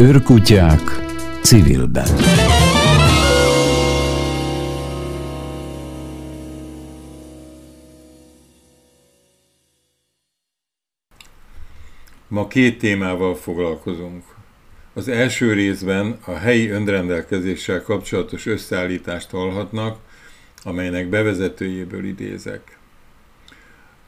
[0.00, 0.80] Őrkutyák
[1.42, 2.08] civilben.
[12.28, 14.24] Ma két témával foglalkozunk.
[14.94, 19.98] Az első részben a helyi önrendelkezéssel kapcsolatos összeállítást hallhatnak,
[20.62, 22.77] amelynek bevezetőjéből idézek.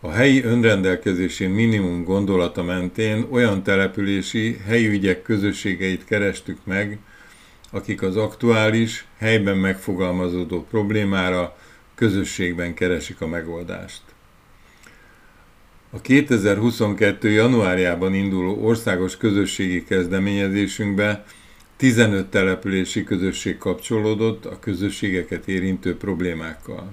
[0.03, 6.99] A helyi önrendelkezési minimum gondolata mentén olyan települési, helyi ügyek közösségeit kerestük meg,
[7.71, 11.57] akik az aktuális, helyben megfogalmazódó problémára
[11.95, 14.03] közösségben keresik a megoldást.
[15.91, 17.31] A 2022.
[17.31, 21.25] januárjában induló országos közösségi kezdeményezésünkbe
[21.77, 26.93] 15 települési közösség kapcsolódott a közösségeket érintő problémákkal.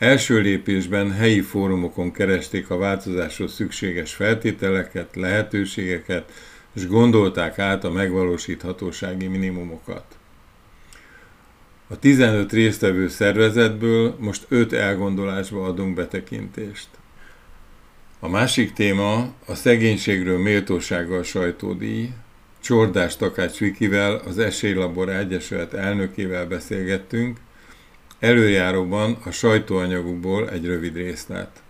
[0.00, 6.32] Első lépésben helyi fórumokon keresték a változáshoz szükséges feltételeket, lehetőségeket,
[6.74, 10.04] és gondolták át a megvalósíthatósági minimumokat.
[11.88, 16.88] A 15 résztvevő szervezetből most 5 elgondolásba adunk betekintést.
[18.20, 22.10] A másik téma a szegénységről méltósággal sajtódíj.
[22.60, 27.38] Csordás Takács Vikivel, az Esélylabor Egyesület elnökével beszélgettünk,
[28.20, 31.62] Előjáróban a sajtóanyagukból egy rövid részlet.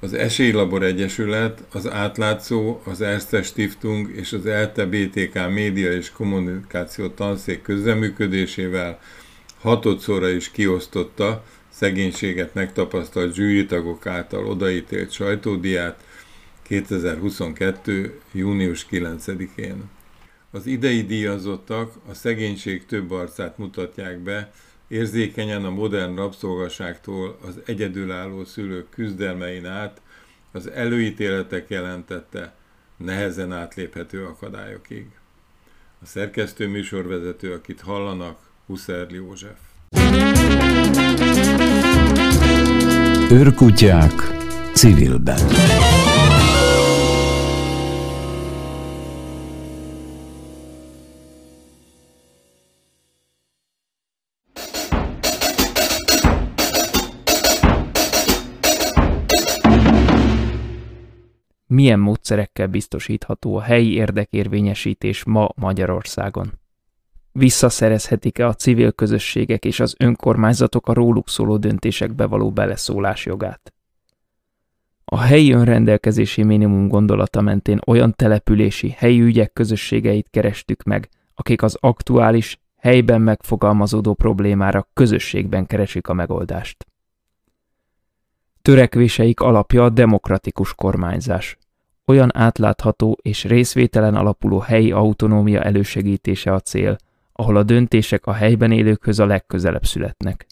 [0.00, 7.08] Az Esélylabor Egyesület, az Átlátszó, az Erste Stiftung és az ELTE BTK Média és Kommunikáció
[7.08, 9.00] Tanszék közreműködésével
[9.60, 16.04] hatodszorra is kiosztotta szegénységet megtapasztalt zsűritagok által odaítélt sajtódiát
[16.62, 18.20] 2022.
[18.32, 19.84] június 9-én.
[20.50, 24.52] Az idei díjazottak a szegénység több arcát mutatják be,
[24.92, 30.00] érzékenyen a modern rabszolgaságtól az egyedülálló szülők küzdelmein át
[30.52, 32.54] az előítéletek jelentette
[32.96, 35.06] nehezen átléphető akadályokig.
[36.02, 39.58] A szerkesztő műsorvezető, akit hallanak, Huszerli József.
[43.30, 44.12] Őrkutyák
[44.74, 45.40] civilben.
[61.72, 66.52] Milyen módszerekkel biztosítható a helyi érdekérvényesítés ma Magyarországon.
[67.32, 73.72] Visszaszerezhetik-e a civil közösségek és az önkormányzatok a róluk szóló döntésekbe való beleszólás jogát?
[75.04, 81.76] A helyi önrendelkezési minimum gondolata mentén olyan települési, helyi ügyek közösségeit kerestük meg, akik az
[81.80, 86.86] aktuális, helyben megfogalmazódó problémára közösségben keresik a megoldást.
[88.62, 91.58] Törekvéseik alapja a demokratikus kormányzás,
[92.12, 96.96] olyan átlátható és részvételen alapuló helyi autonómia elősegítése a cél,
[97.32, 100.46] ahol a döntések a helyben élőkhöz a legközelebb születnek.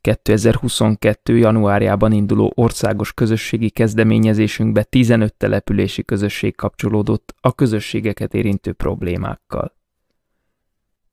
[0.00, 1.36] 2022.
[1.36, 9.74] januárjában induló országos közösségi kezdeményezésünkbe 15 települési közösség kapcsolódott a közösségeket érintő problémákkal.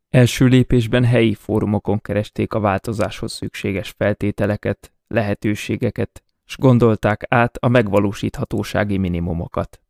[0.10, 8.98] Első lépésben helyi fórumokon keresték a változáshoz szükséges feltételeket, lehetőségeket s gondolták át a megvalósíthatósági
[8.98, 9.81] minimumokat.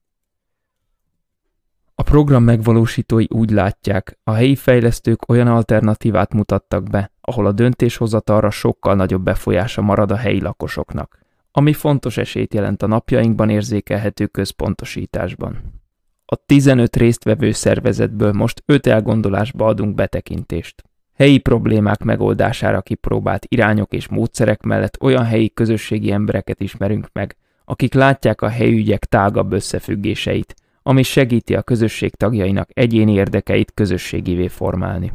[1.96, 8.50] A program megvalósítói úgy látják, a helyi fejlesztők olyan alternatívát mutattak be, ahol a döntéshozatalra
[8.50, 11.20] sokkal nagyobb befolyása marad a helyi lakosoknak,
[11.52, 15.82] ami fontos esélyt jelent a napjainkban érzékelhető központosításban.
[16.26, 20.84] A 15 résztvevő szervezetből most 5 elgondolásba adunk betekintést
[21.24, 27.36] helyi problémák megoldására kipróbált irányok és módszerek mellett olyan helyi közösségi embereket ismerünk meg,
[27.66, 34.48] akik látják a helyi ügyek tágabb összefüggéseit, ami segíti a közösség tagjainak egyéni érdekeit közösségivé
[34.48, 35.14] formálni.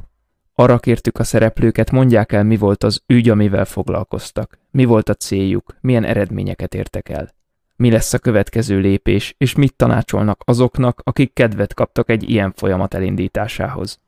[0.54, 5.14] Arra kértük a szereplőket, mondják el, mi volt az ügy, amivel foglalkoztak, mi volt a
[5.14, 7.28] céljuk, milyen eredményeket értek el.
[7.76, 12.94] Mi lesz a következő lépés, és mit tanácsolnak azoknak, akik kedvet kaptak egy ilyen folyamat
[12.94, 14.00] elindításához.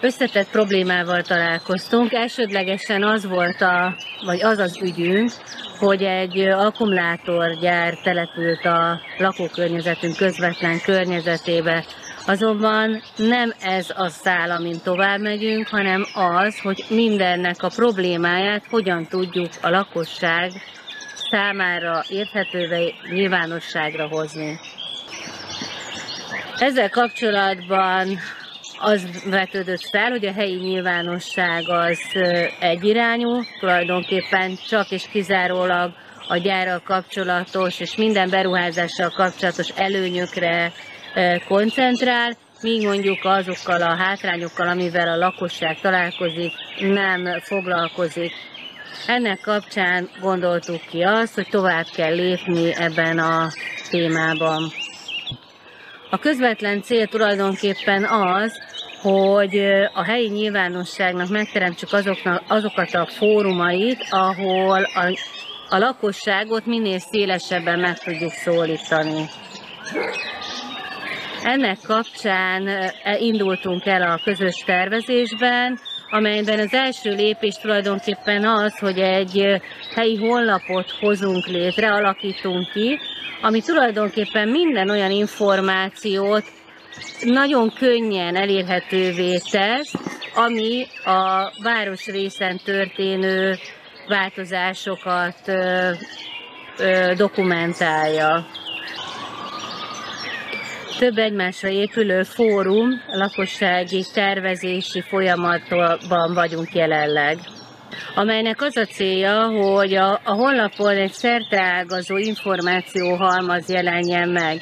[0.00, 2.12] Összetett problémával találkoztunk.
[2.12, 5.30] Elsődlegesen az volt a, vagy az az ügyünk,
[5.78, 11.84] hogy egy akkumulátorgyár települt a lakókörnyezetünk közvetlen környezetébe.
[12.26, 19.06] Azonban nem ez a szál, amin tovább megyünk, hanem az, hogy mindennek a problémáját hogyan
[19.06, 20.52] tudjuk a lakosság
[21.30, 24.60] számára érthetővé nyilvánosságra hozni.
[26.58, 28.18] Ezzel kapcsolatban
[28.80, 31.98] az vetődött fel, hogy a helyi nyilvánosság az
[32.60, 35.92] egyirányú, tulajdonképpen csak és kizárólag
[36.28, 40.72] a gyárral kapcsolatos és minden beruházással kapcsolatos előnyökre
[41.48, 48.32] koncentrál, míg mondjuk azokkal a hátrányokkal, amivel a lakosság találkozik, nem foglalkozik.
[49.06, 53.48] Ennek kapcsán gondoltuk ki azt, hogy tovább kell lépni ebben a
[53.90, 54.72] témában.
[56.10, 58.69] A közvetlen cél tulajdonképpen az,
[59.00, 59.58] hogy
[59.94, 65.18] a helyi nyilvánosságnak megteremtsük azoknak, azokat a fórumait, ahol a,
[65.68, 69.24] a lakosságot minél szélesebben meg tudjuk szólítani.
[71.44, 72.68] Ennek kapcsán
[73.18, 75.78] indultunk el a közös tervezésben,
[76.10, 79.60] amelyben az első lépés tulajdonképpen az, hogy egy
[79.94, 82.98] helyi honlapot hozunk létre, alakítunk ki,
[83.42, 86.44] ami tulajdonképpen minden olyan információt
[87.24, 89.92] nagyon könnyen elérhetővé tesz,
[90.34, 93.58] ami a városrészen történő
[94.08, 95.52] változásokat
[97.16, 98.46] dokumentálja.
[100.98, 107.38] Több egymásra épülő fórum, lakossági tervezési folyamatban vagyunk jelenleg
[108.14, 112.16] amelynek az a célja, hogy a, a honlapon egy szerteágazó
[113.16, 114.60] halmaz jelenjen meg.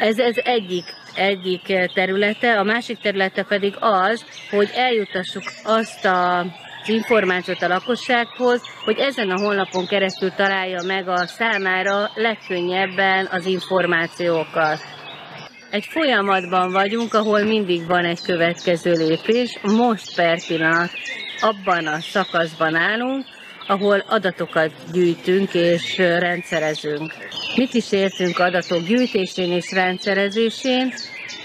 [0.00, 0.84] Ez, ez egyik,
[1.14, 6.46] egyik területe, a másik területe pedig az, hogy eljutassuk azt a
[6.82, 13.46] az információt a lakossághoz, hogy ezen a honlapon keresztül találja meg a számára legkönnyebben az
[13.46, 14.78] információkat.
[15.70, 19.58] Egy folyamatban vagyunk, ahol mindig van egy következő lépés.
[19.62, 20.90] Most per pillanat
[21.40, 23.24] abban a szakaszban állunk,
[23.70, 27.12] ahol adatokat gyűjtünk és rendszerezünk.
[27.56, 30.92] Mit is értünk adatok gyűjtésén és rendszerezésén?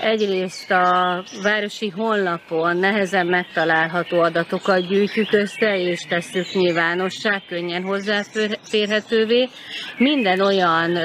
[0.02, 9.50] Egyrészt a városi honlapon nehezen megtalálható adatokat gyűjtjük össze, és tesszük nyilvánossá, könnyen hozzáférhetővé.
[9.98, 10.98] Minden olyan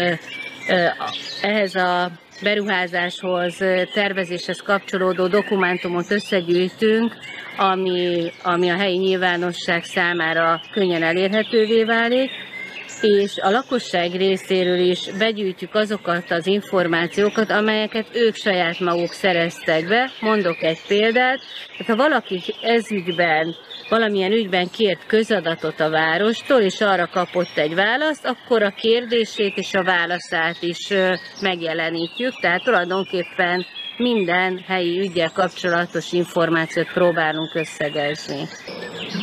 [1.42, 2.10] ehhez a
[2.42, 3.56] beruházáshoz,
[3.92, 7.14] tervezéshez kapcsolódó dokumentumot összegyűjtünk,
[7.60, 12.30] ami, ami a helyi nyilvánosság számára könnyen elérhetővé válik,
[13.00, 20.10] és a lakosság részéről is begyűjtjük azokat az információkat, amelyeket ők saját maguk szereztek be.
[20.20, 21.40] Mondok egy példát,
[21.78, 23.54] hát ha valaki ez ügyben,
[23.88, 29.74] valamilyen ügyben kért közadatot a várostól, és arra kapott egy választ, akkor a kérdését és
[29.74, 30.88] a válaszát is
[31.40, 33.66] megjelenítjük, tehát tulajdonképpen
[34.00, 38.48] minden helyi ügyel kapcsolatos információt próbálunk összegezni.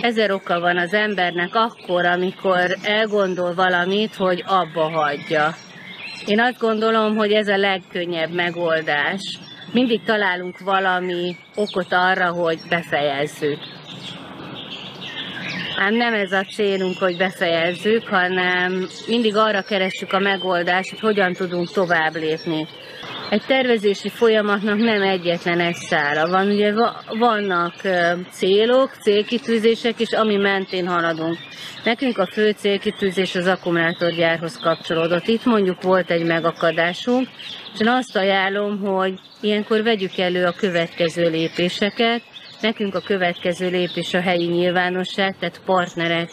[0.01, 5.55] Ezer oka van az embernek akkor, amikor elgondol valamit, hogy abba hagyja.
[6.25, 9.39] Én azt gondolom, hogy ez a legkönnyebb megoldás.
[9.71, 13.59] Mindig találunk valami okot arra, hogy befejezzük.
[15.79, 21.33] Ám nem ez a célunk, hogy befejezzük, hanem mindig arra keressük a megoldást, hogy hogyan
[21.33, 22.67] tudunk tovább lépni.
[23.29, 26.47] Egy tervezési folyamatnak nem egyetlen egy szára van.
[26.47, 26.73] Ugye
[27.19, 27.73] vannak
[28.31, 31.37] célok, célkitűzések, és ami mentén haladunk.
[31.83, 35.27] Nekünk a fő célkitűzés az akkumulátorgyárhoz kapcsolódott.
[35.27, 37.27] Itt mondjuk volt egy megakadásunk,
[37.73, 42.21] és én azt ajánlom, hogy ilyenkor vegyük elő a következő lépéseket.
[42.61, 46.29] Nekünk a következő lépés a helyi nyilvánosság, tehát partnerek,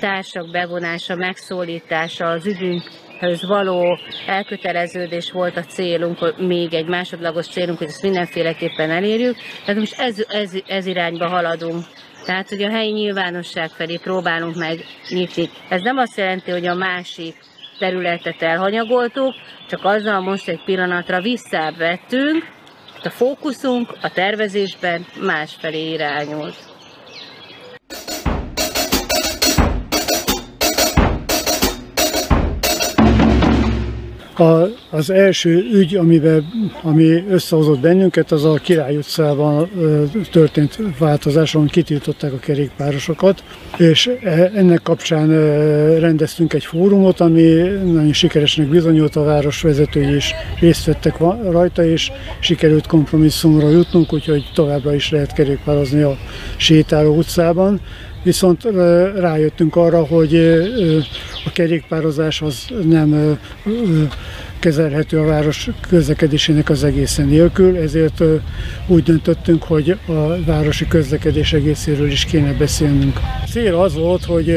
[0.00, 2.82] társak bevonása, megszólítása, az ügyünk
[3.20, 9.36] höz való elköteleződés volt a célunk, még egy másodlagos célunk, hogy ezt mindenféleképpen elérjük.
[9.64, 11.84] Tehát most ez, ez, ez irányba haladunk.
[12.24, 15.48] Tehát, hogy a helyi nyilvánosság felé próbálunk meg nyitni.
[15.68, 17.34] Ez nem azt jelenti, hogy a másik
[17.78, 19.34] területet elhanyagoltuk,
[19.68, 22.44] csak azzal most egy pillanatra visszavettünk,
[23.02, 26.56] a fókuszunk a tervezésben másfelé irányult.
[34.36, 36.44] A, az első ügy, amiben,
[36.82, 39.70] ami összehozott bennünket, az a Király utcában
[40.30, 43.42] történt változáson kitiltották a kerékpárosokat,
[43.76, 45.28] és e, ennek kapcsán
[46.00, 47.52] rendeztünk egy fórumot, ami
[47.84, 51.18] nagyon sikeresnek bizonyult, a város vezetői is részt vettek
[51.50, 56.18] rajta, és sikerült kompromisszumra jutnunk, úgyhogy továbbra is lehet kerékpározni a
[56.56, 57.80] sétáló utcában
[58.22, 58.62] viszont
[59.16, 60.34] rájöttünk arra, hogy
[61.44, 63.38] a kerékpározás az nem
[64.58, 68.22] kezelhető a város közlekedésének az egészen nélkül, ezért
[68.86, 73.20] úgy döntöttünk, hogy a városi közlekedés egészéről is kéne beszélnünk.
[73.50, 74.50] Cél az volt, hogy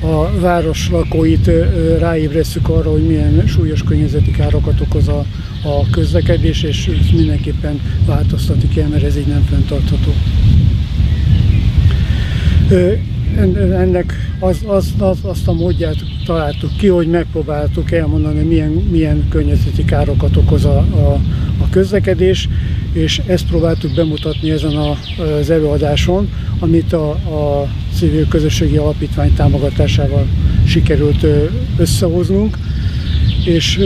[0.00, 1.50] a város lakóit
[1.98, 5.24] ráébresszük arra, hogy milyen súlyos környezeti károkat okoz a,
[5.62, 10.14] a közlekedés, és mindenképpen változtatni kell, mert ez így nem fenntartható
[13.72, 19.84] ennek az, az, az, azt a módját találtuk ki, hogy megpróbáltuk elmondani, milyen, milyen környezeti
[19.84, 21.20] károkat okoz a, a,
[21.60, 22.48] a közlekedés,
[22.92, 24.96] és ezt próbáltuk bemutatni ezen a,
[25.38, 26.28] az előadáson,
[26.58, 30.26] amit a, a civil közösségi alapítvány támogatásával
[30.66, 31.26] sikerült
[31.76, 32.58] összehoznunk,
[33.44, 33.80] és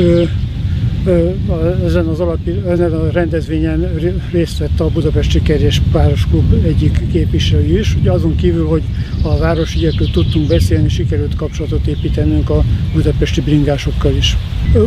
[1.84, 3.90] ezen az alapi, ezen a rendezvényen
[4.32, 7.96] részt vett a Budapesti Kerjes Páros Klub egyik képviselő is.
[8.00, 8.82] Ugye azon kívül, hogy
[9.22, 12.64] a városügyekről tudtunk beszélni, sikerült kapcsolatot építenünk a
[12.94, 14.36] budapesti bringásokkal is.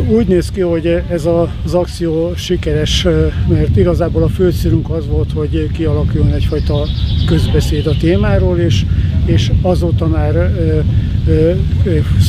[0.08, 1.26] Úgy néz ki, hogy ez
[1.64, 3.06] az akció sikeres,
[3.48, 6.86] mert igazából a fő célunk az volt, hogy kialakuljon egyfajta
[7.26, 8.84] közbeszéd a témáról, és,
[9.24, 10.52] és azóta már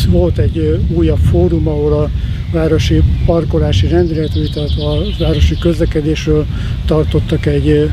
[0.09, 2.09] volt egy újabb fórum, ahol a
[2.53, 6.45] városi parkolási rendeletről, tehát a városi közlekedésről
[6.85, 7.89] tartottak egy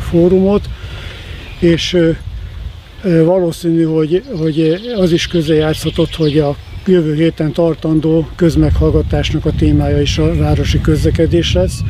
[0.00, 0.68] fórumot,
[1.58, 1.96] és
[3.24, 10.18] valószínű, hogy, hogy az is közrejátszhatott, hogy a jövő héten tartandó közmeghallgatásnak a témája is
[10.18, 11.80] a városi közlekedés lesz,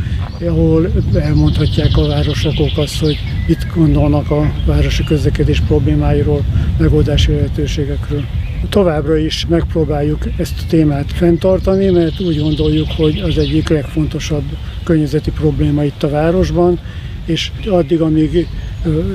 [0.40, 6.44] ahol elmondhatják a városlakók azt, hogy mit gondolnak a városi közlekedés problémáiról,
[6.78, 8.25] megoldási lehetőségekről.
[8.68, 14.44] Továbbra is megpróbáljuk ezt a témát fenntartani, mert úgy gondoljuk, hogy az egyik legfontosabb
[14.84, 16.78] környezeti probléma itt a városban,
[17.26, 18.48] és addig, amíg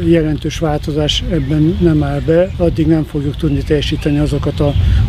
[0.06, 4.68] jelentős változás ebben nem áll be, addig nem fogjuk tudni teljesíteni azokat a,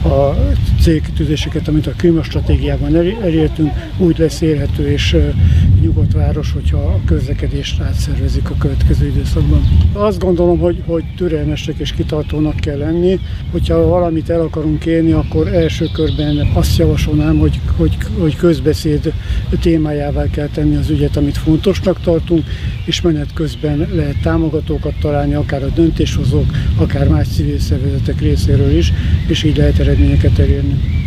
[0.08, 0.36] a
[0.80, 5.16] célkitűzéseket, amit a klímastratégiában elértünk, úgy lesz élhető és
[5.94, 9.62] nyugodt város, hogyha a közlekedést átszervezik a következő időszakban.
[9.92, 13.18] Azt gondolom, hogy, hogy türelmesek és kitartónak kell lenni.
[13.50, 19.12] Hogyha valamit el akarunk élni, akkor első körben azt javasolnám, hogy, hogy, hogy közbeszéd
[19.60, 22.44] témájává kell tenni az ügyet, amit fontosnak tartunk,
[22.84, 26.46] és menet közben lehet támogatókat találni, akár a döntéshozók,
[26.76, 28.92] akár más civil szervezetek részéről is,
[29.26, 31.01] és így lehet eredményeket elérni.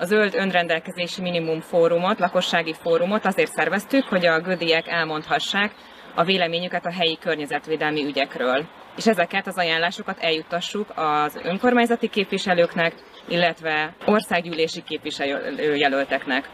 [0.00, 5.72] A Zöld Önrendelkezési Minimum Fórumot, lakossági fórumot azért szerveztük, hogy a gödiek elmondhassák
[6.14, 8.66] a véleményüket a helyi környezetvédelmi ügyekről.
[8.96, 12.94] És ezeket az ajánlásokat eljuttassuk az önkormányzati képviselőknek,
[13.28, 16.48] illetve országgyűlési képviselőjelölteknek.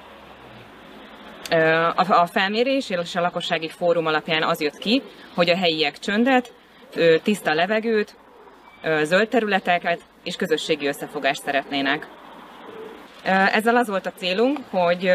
[1.96, 5.02] A felmérés és a lakossági fórum alapján az jött ki,
[5.34, 6.52] hogy a helyiek csöndet,
[7.22, 8.16] tiszta levegőt,
[9.02, 12.06] zöld területeket és közösségi összefogást szeretnének.
[13.24, 15.10] Ezzel az volt a célunk, hogy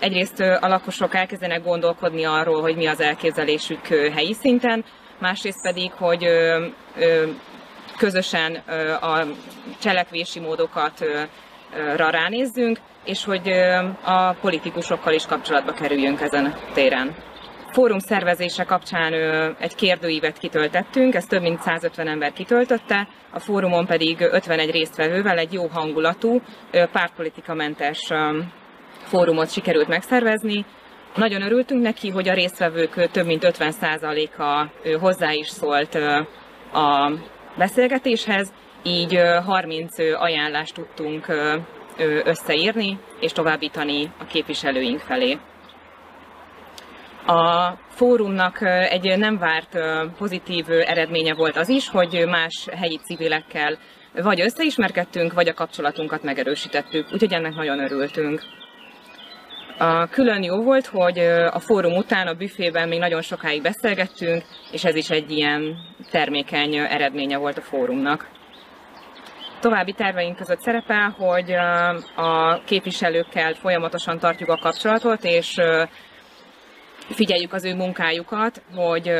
[0.00, 4.84] egyrészt a lakosok elkezdenek gondolkodni arról, hogy mi az elképzelésük helyi szinten,
[5.18, 6.26] másrészt pedig, hogy
[7.96, 8.54] közösen
[9.00, 9.24] a
[9.80, 11.04] cselekvési módokat
[11.96, 13.48] ránézzünk, és hogy
[14.04, 17.14] a politikusokkal is kapcsolatba kerüljünk ezen a téren
[17.76, 19.12] fórum szervezése kapcsán
[19.58, 25.52] egy kérdőívet kitöltettünk, ez több mint 150 ember kitöltötte, a fórumon pedig 51 résztvevővel egy
[25.52, 26.40] jó hangulatú,
[26.92, 28.12] pártpolitikamentes
[29.04, 30.64] fórumot sikerült megszervezni.
[31.14, 34.66] Nagyon örültünk neki, hogy a résztvevők több mint 50%-a
[35.00, 35.94] hozzá is szólt
[36.72, 37.12] a
[37.56, 38.52] beszélgetéshez,
[38.82, 41.26] így 30 ajánlást tudtunk
[42.24, 45.38] összeírni és továbbítani a képviselőink felé.
[47.26, 49.78] A fórumnak egy nem várt
[50.18, 53.78] pozitív eredménye volt az is, hogy más helyi civilekkel
[54.22, 58.42] vagy összeismerkedtünk, vagy a kapcsolatunkat megerősítettük, úgyhogy ennek nagyon örültünk.
[59.78, 61.18] A külön jó volt, hogy
[61.50, 64.42] a fórum után a büfében még nagyon sokáig beszélgettünk,
[64.72, 65.76] és ez is egy ilyen
[66.10, 68.28] termékeny eredménye volt a fórumnak.
[69.60, 71.52] További terveink között szerepel, hogy
[72.16, 75.60] a képviselőkkel folyamatosan tartjuk a kapcsolatot, és
[77.10, 79.10] figyeljük az ő munkájukat, hogy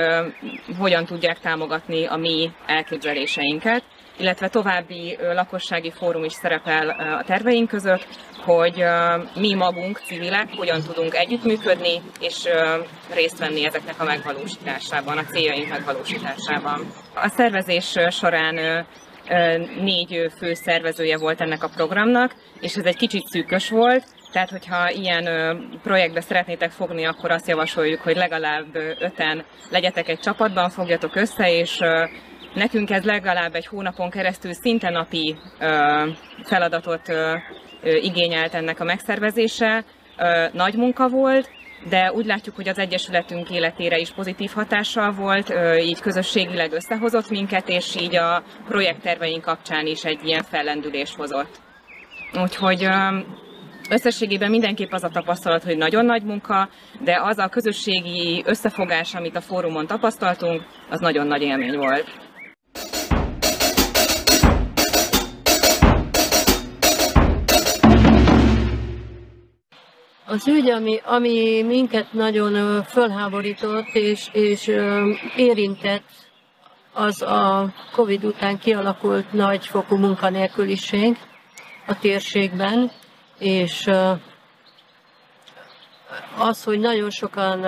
[0.79, 3.83] hogyan tudják támogatni a mi elképzeléseinket,
[4.19, 6.89] illetve további lakossági fórum is szerepel
[7.21, 8.07] a terveink között,
[8.45, 8.85] hogy
[9.35, 12.45] mi magunk, civilek, hogyan tudunk együttműködni és
[13.15, 16.93] részt venni ezeknek a megvalósításában, a céljaink megvalósításában.
[17.15, 18.87] A szervezés során
[19.81, 24.05] négy fő szervezője volt ennek a programnak, és ez egy kicsit szűkös volt,
[24.37, 25.25] tehát, hogyha ilyen
[25.83, 31.79] projektbe szeretnétek fogni, akkor azt javasoljuk, hogy legalább öten legyetek egy csapatban, fogjatok össze, és
[32.55, 35.37] nekünk ez legalább egy hónapon keresztül szinte napi
[36.45, 37.03] feladatot
[37.83, 39.85] igényelt ennek a megszervezése.
[40.53, 41.51] Nagy munka volt,
[41.89, 47.69] de úgy látjuk, hogy az Egyesületünk életére is pozitív hatással volt, így közösségileg összehozott minket,
[47.69, 51.61] és így a projektterveink kapcsán is egy ilyen fellendülés hozott.
[52.43, 52.89] Úgyhogy
[53.91, 56.69] összességében mindenképp az a tapasztalat, hogy nagyon nagy munka,
[57.01, 62.07] de az a közösségi összefogás, amit a fórumon tapasztaltunk, az nagyon nagy élmény volt.
[70.29, 74.71] Az ügy, ami, ami minket nagyon fölháborított és, és
[75.37, 76.05] érintett,
[76.93, 81.17] az a Covid után kialakult nagyfokú munkanélküliség
[81.87, 82.91] a térségben,
[83.39, 83.91] és
[86.39, 87.61] az, hogy nagyon sokan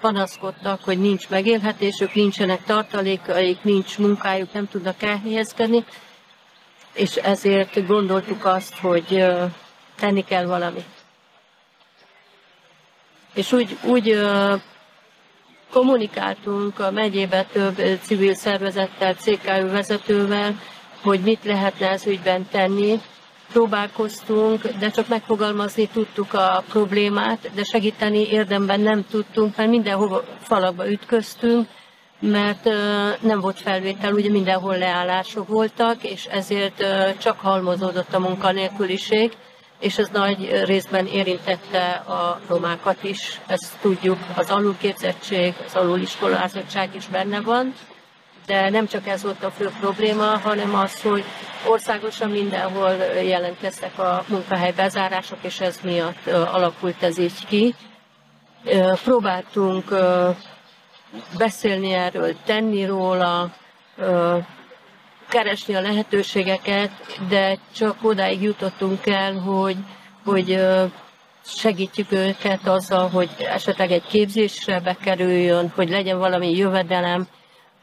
[0.00, 5.84] panaszkodtak, hogy nincs megélhetésük, nincsenek tartalékaik, nincs munkájuk, nem tudnak elhelyezkedni,
[6.92, 9.24] és ezért gondoltuk azt, hogy
[9.96, 10.94] tenni kell valamit
[13.34, 14.20] és úgy, úgy
[15.70, 20.60] kommunikáltunk a megyébe több civil szervezettel, CKU vezetővel,
[21.02, 23.00] hogy mit lehetne ez ügyben tenni.
[23.52, 30.90] Próbálkoztunk, de csak megfogalmazni tudtuk a problémát, de segíteni érdemben nem tudtunk, mert mindenhova falakba
[30.90, 31.68] ütköztünk,
[32.18, 32.64] mert
[33.20, 36.84] nem volt felvétel, ugye mindenhol leállások voltak, és ezért
[37.18, 39.32] csak halmozódott a munkanélküliség
[39.84, 47.06] és ez nagy részben érintette a romákat is, ezt tudjuk, az alulképzettség, az aluliskolázottság is
[47.06, 47.74] benne van,
[48.46, 51.24] de nem csak ez volt a fő probléma, hanem az, hogy
[51.68, 52.90] országosan mindenhol
[53.22, 57.74] jelentkeztek a munkahely bezárások, és ez miatt alakult ez így ki.
[59.04, 59.94] Próbáltunk
[61.38, 63.50] beszélni erről, tenni róla,
[65.28, 66.90] keresni a lehetőségeket,
[67.28, 69.76] de csak odáig jutottunk el, hogy,
[70.24, 70.60] hogy
[71.44, 77.28] segítjük őket azzal, hogy esetleg egy képzésre bekerüljön, hogy legyen valami jövedelem,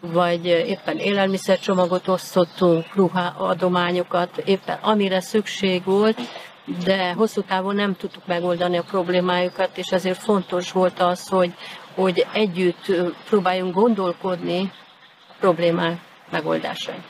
[0.01, 2.85] vagy éppen élelmiszercsomagot osztottunk,
[3.37, 6.19] adományokat, éppen amire szükség volt,
[6.83, 11.53] de hosszú távon nem tudtuk megoldani a problémájukat, és ezért fontos volt az, hogy,
[11.95, 12.91] hogy együtt
[13.29, 14.71] próbáljunk gondolkodni
[15.29, 17.03] a problémák megoldásain.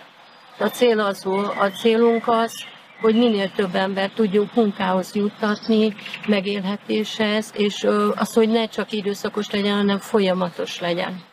[0.59, 1.25] A cél az,
[1.59, 2.65] a célunk az,
[3.01, 5.95] hogy minél több ember tudjunk munkához juttatni,
[6.27, 11.30] megélhetéshez, és az, hogy ne csak időszakos legyen, hanem folyamatos legyen.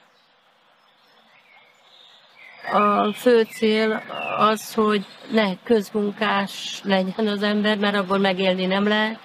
[2.72, 4.02] A fő cél
[4.38, 9.18] az, hogy ne közmunkás legyen az ember, mert abból megélni nem lehet,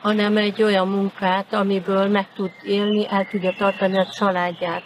[0.00, 4.82] hanem egy olyan munkát, amiből meg tud élni, el tudja tartani a családját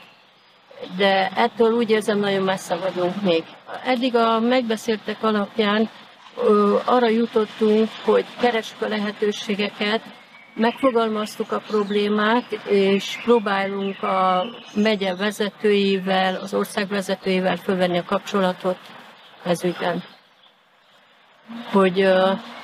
[0.96, 3.44] de ettől úgy érzem, nagyon messze vagyunk még.
[3.84, 5.90] Eddig a megbeszéltek alapján
[6.84, 10.00] arra jutottunk, hogy keresünk a lehetőségeket,
[10.54, 18.78] megfogalmaztuk a problémát, és próbálunk a megye vezetőivel, az ország vezetőivel fölvenni a kapcsolatot
[19.42, 20.04] ez.
[21.72, 22.08] Hogy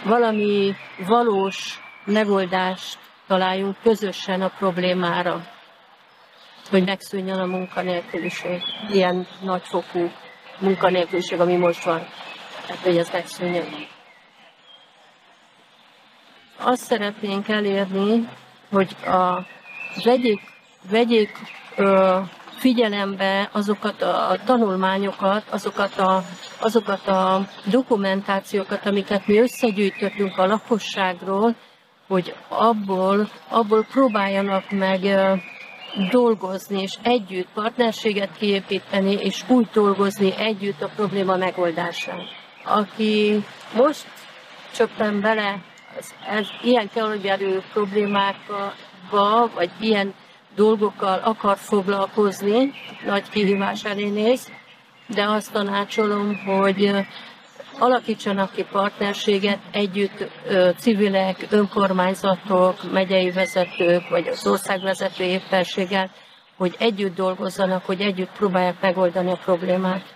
[0.04, 0.74] valami
[1.06, 5.54] valós megoldást találjunk közösen a problémára
[6.70, 10.10] hogy megszűnjön a munkanélküliség, ilyen nagyfokú
[10.58, 12.06] munkanélküliség, ami most van.
[12.66, 13.95] Tehát, hogy ez megszűnjön.
[16.58, 18.28] Azt szeretnénk elérni,
[18.70, 19.46] hogy a,
[20.04, 20.40] vegyék,
[20.90, 21.30] vegyék
[21.76, 22.18] ö,
[22.58, 26.24] figyelembe azokat a, tanulmányokat, azokat a,
[26.60, 31.54] azokat a dokumentációkat, amiket mi összegyűjtöttünk a lakosságról,
[32.08, 35.00] hogy abból, abból próbáljanak meg
[36.10, 42.20] dolgozni, és együtt partnerséget kiépíteni, és úgy dolgozni együtt a probléma megoldásán.
[42.64, 44.06] Aki most
[44.74, 45.58] csöppen bele
[46.28, 50.14] ez, ilyen keolgyerő problémákba, vagy ilyen
[50.54, 52.72] dolgokkal akar foglalkozni,
[53.06, 54.50] nagy kihívás elé néz,
[55.06, 57.06] de azt tanácsolom, hogy
[57.78, 60.30] alakítsanak ki partnerséget együtt
[60.78, 66.10] civilek, önkormányzatok, megyei vezetők, vagy az országvezető éppenséggel,
[66.56, 70.14] hogy együtt dolgozzanak, hogy együtt próbálják megoldani a problémát.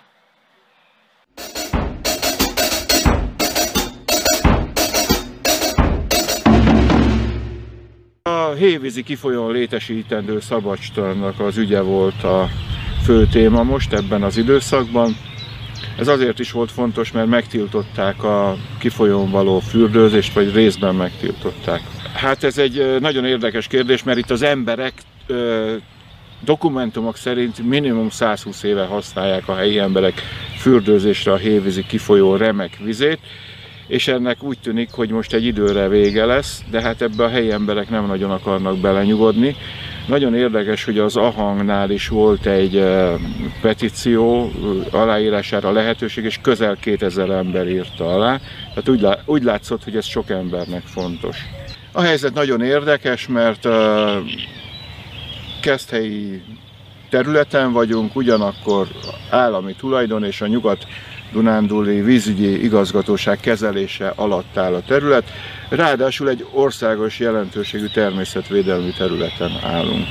[8.50, 12.48] A hévízi kifolyón létesítendő szabadstrandnak az ügye volt a
[13.02, 15.16] fő téma most ebben az időszakban.
[15.98, 21.80] Ez azért is volt fontos, mert megtiltották a kifolyón való fürdőzést, vagy részben megtiltották.
[22.14, 24.92] Hát ez egy nagyon érdekes kérdés, mert itt az emberek
[26.44, 30.22] dokumentumok szerint minimum 120 éve használják a helyi emberek
[30.58, 33.18] fürdőzésre a hévízi kifolyó remek vizét,
[33.90, 37.53] és ennek úgy tűnik, hogy most egy időre vége lesz, de hát ebbe a helyi
[37.53, 39.57] emberek nem nagyon akarnak belenyugodni,
[40.07, 42.85] Nagyon érdekes, hogy az Ahangnál is volt egy
[43.61, 44.50] petíció
[44.90, 48.37] aláírására lehetőség, és közel 2000 ember írta alá.
[48.68, 51.37] Tehát úgy, lá, úgy látszott, hogy ez sok embernek fontos.
[51.92, 53.68] A helyzet nagyon érdekes, mert
[55.61, 56.42] Keszthelyi
[57.09, 58.88] területen vagyunk, ugyanakkor
[59.31, 60.87] állami tulajdon és a nyugat
[61.32, 65.24] Dunánduli vízügyi igazgatóság kezelése alatt áll a terület,
[65.68, 70.06] ráadásul egy országos jelentőségű természetvédelmi területen állunk.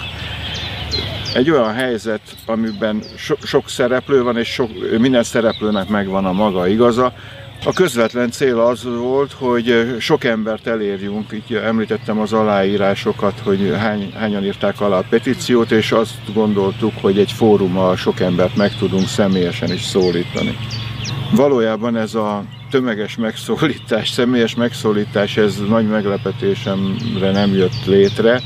[1.33, 6.67] Egy olyan helyzet, amiben so, sok szereplő van, és sok, minden szereplőnek megvan a maga
[6.67, 7.13] igaza,
[7.65, 14.13] a közvetlen cél az volt, hogy sok embert elérjünk, így említettem az aláírásokat, hogy hány,
[14.17, 19.07] hányan írták alá a petíciót, és azt gondoltuk, hogy egy fórummal sok embert meg tudunk
[19.07, 20.57] személyesen is szólítani.
[21.31, 28.41] Valójában ez a tömeges megszólítás, személyes megszólítás, ez nagy meglepetésemre nem jött létre.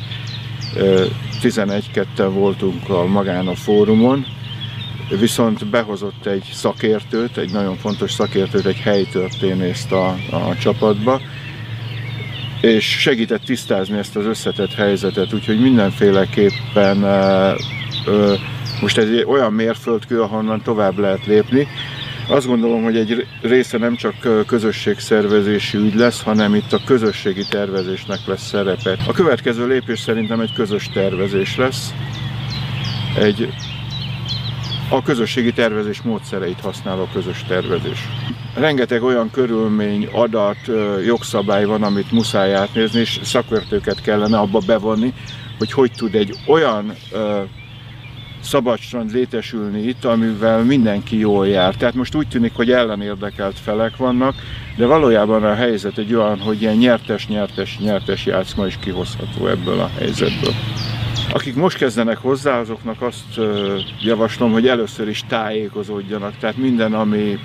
[1.41, 4.26] 11-2 voltunk a magán a fórumon,
[5.19, 11.22] viszont behozott egy szakértőt, egy nagyon fontos szakértőt, egy helytörténészt a, a csapatba,
[12.62, 16.98] és segített tisztázni ezt az összetett helyzetet, úgyhogy mindenféleképpen
[18.82, 21.67] most ez egy olyan mérföldkő, ahonnan tovább lehet lépni.
[22.34, 28.19] Azt gondolom, hogy egy része nem csak közösségszervezési ügy lesz, hanem itt a közösségi tervezésnek
[28.26, 28.98] lesz szerepe.
[29.08, 31.93] A következő lépés szerintem egy közös tervezés lesz.
[33.19, 33.50] Egy
[34.89, 38.00] a közösségi tervezés módszereit használ a közös tervezés.
[38.56, 40.58] Rengeteg olyan körülmény, adat,
[41.06, 45.13] jogszabály van, amit muszáj átnézni, és szakértőket kellene abba bevonni,
[45.58, 46.93] hogy hogy tud egy olyan
[48.43, 51.75] szabadstrand létesülni itt, amivel mindenki jól jár.
[51.75, 54.36] Tehát most úgy tűnik, hogy ellenérdekelt felek vannak,
[54.75, 60.53] de valójában a helyzet egy olyan, hogy ilyen nyertes-nyertes-nyertes játszma is kihozható ebből a helyzetből.
[61.34, 63.39] Akik most kezdenek hozzá, azoknak azt
[64.01, 66.34] javaslom, hogy először is tájékozódjanak.
[66.39, 67.39] Tehát minden, ami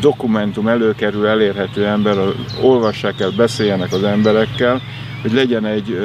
[0.00, 2.16] dokumentum előkerül, elérhető ember,
[2.62, 4.82] olvassák el, beszéljenek az emberekkel,
[5.22, 5.98] hogy legyen egy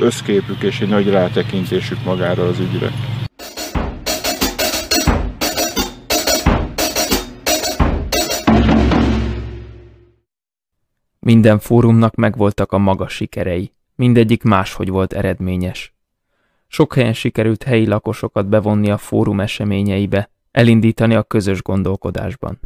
[0.00, 2.90] összképük és egy nagy rátekintésük magára az ügyre.
[11.18, 15.94] Minden fórumnak megvoltak a maga sikerei, mindegyik máshogy volt eredményes.
[16.66, 22.60] Sok helyen sikerült helyi lakosokat bevonni a fórum eseményeibe, elindítani a közös gondolkodásban.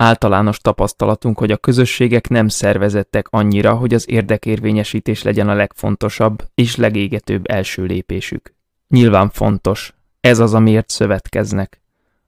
[0.00, 6.76] Általános tapasztalatunk, hogy a közösségek nem szervezettek annyira, hogy az érdekérvényesítés legyen a legfontosabb és
[6.76, 8.54] legégetőbb első lépésük.
[8.88, 11.80] Nyilván fontos, ez az, amiért szövetkeznek.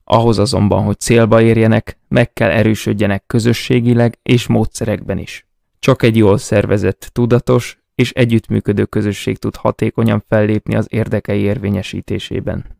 [0.05, 5.47] Ahhoz azonban, hogy célba érjenek, meg kell erősödjenek közösségileg és módszerekben is.
[5.79, 12.79] Csak egy jól szervezett, tudatos és együttműködő közösség tud hatékonyan fellépni az érdekei érvényesítésében.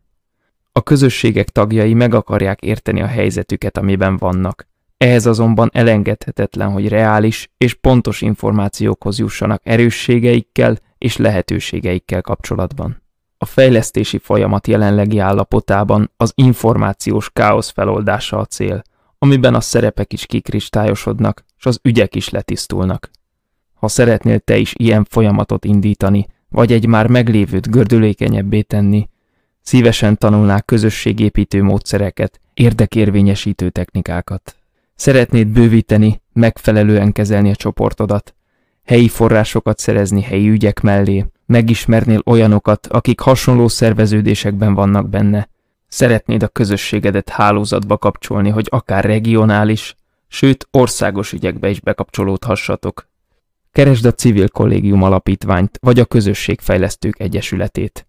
[0.71, 4.69] A közösségek tagjai meg akarják érteni a helyzetüket, amiben vannak,
[5.01, 13.01] ehhez azonban elengedhetetlen, hogy reális és pontos információkhoz jussanak erősségeikkel és lehetőségeikkel kapcsolatban.
[13.37, 18.81] A fejlesztési folyamat jelenlegi állapotában az információs káosz feloldása a cél,
[19.17, 23.11] amiben a szerepek is kikristályosodnak, és az ügyek is letisztulnak.
[23.73, 29.09] Ha szeretnél te is ilyen folyamatot indítani, vagy egy már meglévőt gördülékenyebbé tenni,
[29.61, 34.55] szívesen tanulnák közösségépítő módszereket, érdekérvényesítő technikákat.
[35.01, 38.35] Szeretnéd bővíteni, megfelelően kezelni a csoportodat,
[38.85, 45.49] helyi forrásokat szerezni helyi ügyek mellé, megismernél olyanokat, akik hasonló szerveződésekben vannak benne.
[45.87, 49.95] Szeretnéd a közösségedet hálózatba kapcsolni, hogy akár regionális,
[50.27, 53.07] sőt országos ügyekbe is bekapcsolódhassatok.
[53.71, 58.07] Keresd a Civil Kollégium Alapítványt vagy a Közösségfejlesztők Egyesületét.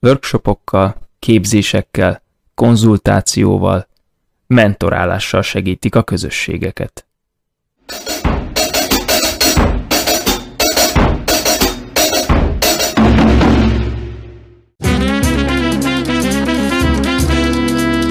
[0.00, 2.22] Workshopokkal, képzésekkel,
[2.54, 3.86] konzultációval,
[4.48, 7.06] mentorálással segítik a közösségeket.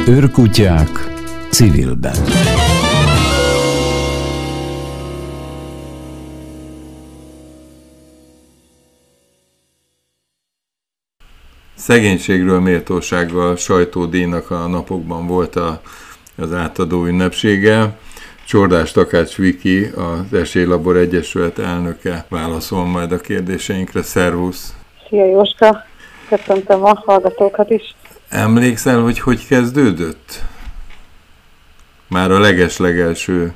[0.08, 0.90] Őrkutyák
[1.50, 2.16] civilben.
[11.76, 15.82] Szegénységről méltósággal sajtódíjnak a napokban volt a
[16.38, 17.98] az átadó ünnepsége.
[18.46, 24.02] Csordás Takács Viki, az Esélylabor Egyesület elnöke válaszol majd a kérdéseinkre.
[24.02, 24.76] Szervusz!
[25.10, 25.84] Szia Jóska!
[26.30, 27.96] Köszöntöm a hallgatókat is!
[28.30, 30.44] Emlékszel, hogy hogy kezdődött?
[32.10, 33.54] Már a leges-legelső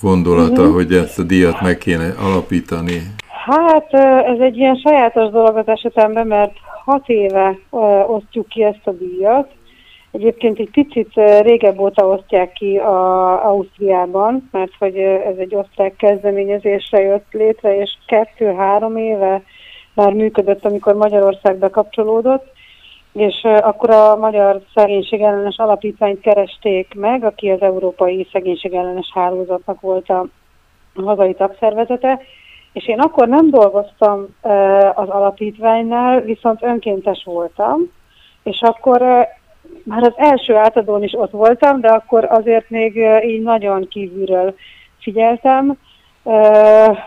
[0.00, 0.72] gondolata, mm-hmm.
[0.72, 3.02] hogy ezt a díjat meg kéne alapítani.
[3.46, 3.92] Hát
[4.24, 6.52] ez egy ilyen sajátos dolog az esetemben, mert
[6.84, 7.58] hat éve
[8.06, 9.50] osztjuk ki ezt a díjat.
[10.10, 17.00] Egyébként egy picit régebb óta osztják ki a Ausztriában, mert hogy ez egy osztrák kezdeményezésre
[17.00, 19.42] jött létre, és kettő-három éve
[19.94, 22.46] már működött, amikor Magyarország bekapcsolódott,
[23.12, 29.80] és akkor a Magyar Szegénység Ellenes Alapítványt keresték meg, aki az Európai Szegénység Ellenes Hálózatnak
[29.80, 30.26] volt a
[30.94, 32.20] hazai tagszervezete,
[32.72, 34.26] és én akkor nem dolgoztam
[34.94, 37.80] az alapítványnál, viszont önkéntes voltam,
[38.42, 39.28] és akkor
[39.84, 44.54] már az első átadón is ott voltam, de akkor azért még így nagyon kívülről
[45.00, 45.76] figyeltem,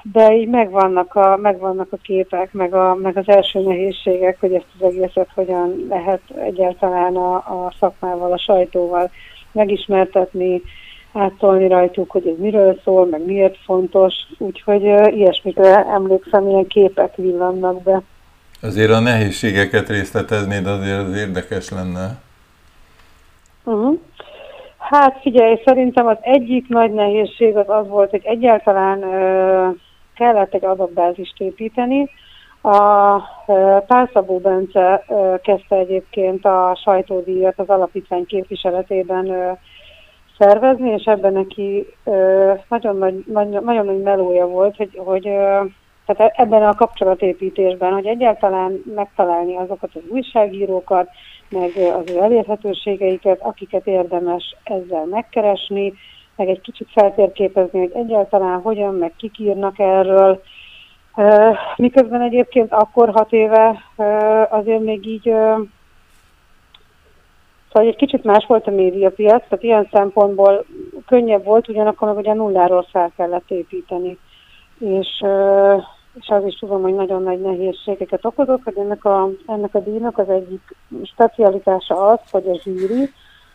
[0.02, 4.66] de így megvannak a, megvannak a képek, meg, a, meg az első nehézségek, hogy ezt
[4.80, 9.12] az egészet hogyan lehet egyáltalán a, a szakmával, a sajtóval
[9.52, 10.62] megismertetni,
[11.14, 14.84] átolni rajtuk, hogy ez miről szól, meg miért fontos, úgyhogy
[15.16, 18.02] ilyesmikre emlékszem, ilyen képek villannak be.
[18.62, 22.22] Azért a nehézségeket részleteznéd, azért az érdekes lenne.
[23.64, 24.00] Uh-huh.
[24.78, 29.76] Hát figyelj, szerintem az egyik nagy nehézség az az volt, hogy egyáltalán uh,
[30.16, 32.10] kellett egy adatbázist építeni.
[32.62, 33.18] A
[33.88, 35.06] Pálszabó Bence
[35.44, 39.58] kezdte egyébként a sajtódíjat az alapítvány képviseletében
[40.38, 45.30] szervezni, és ebben neki uh, nagyon, nagy, nagyon, nagyon nagy melója volt, hogy, hogy
[46.16, 51.10] tehát ebben a kapcsolatépítésben, hogy egyáltalán megtalálni azokat az újságírókat,
[51.50, 55.94] meg az ő elérhetőségeiket, akiket érdemes ezzel megkeresni,
[56.36, 60.42] meg egy kicsit feltérképezni, hogy egyáltalán hogyan, meg kik írnak erről.
[61.76, 63.84] Miközben egyébként akkor hat éve
[64.50, 65.34] azért még így
[67.74, 70.66] Szóval egy kicsit más volt a médiapiac, tehát ilyen szempontból
[71.06, 74.18] könnyebb volt, ugyanakkor meg ugye nulláról fel kellett építeni.
[74.80, 75.24] És
[76.20, 80.18] és az is tudom, hogy nagyon nagy nehézségeket okozott, hogy ennek a, ennek a díjnak
[80.18, 83.10] az egyik specialitása az, hogy a zsűri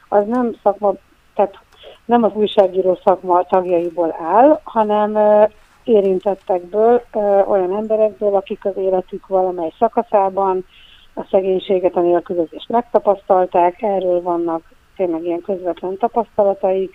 [0.09, 0.95] az nem szakma,
[1.35, 1.59] tehát
[2.05, 5.19] nem az újságíró szakma tagjaiból áll, hanem
[5.85, 7.03] érintettekből,
[7.47, 10.65] olyan emberekből, akik az életük valamely szakaszában
[11.15, 14.63] a szegénységet, a nélkülözést megtapasztalták, erről vannak
[14.97, 16.95] tényleg ilyen közvetlen tapasztalataik,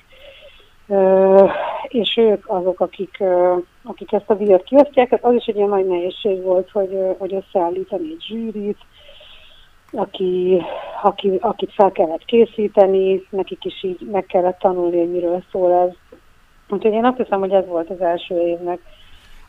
[1.87, 3.23] és ők azok, akik,
[3.83, 5.19] akik ezt a díjat kiosztják.
[5.21, 8.77] Az is egy ilyen nagy nehézség volt, hogy, hogy összeállítani egy zsűrit,
[9.91, 10.61] aki,
[11.01, 16.17] aki, akit fel kellett készíteni, nekik is így meg kellett tanulni, hogy miről szól ez.
[16.69, 18.79] Úgyhogy én azt hiszem, hogy ez volt az első évnek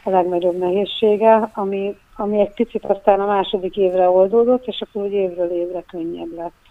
[0.05, 5.13] a legnagyobb nehézsége, ami, ami egy picit aztán a második évre oldódott, és akkor úgy
[5.13, 6.62] évről évre könnyebb lett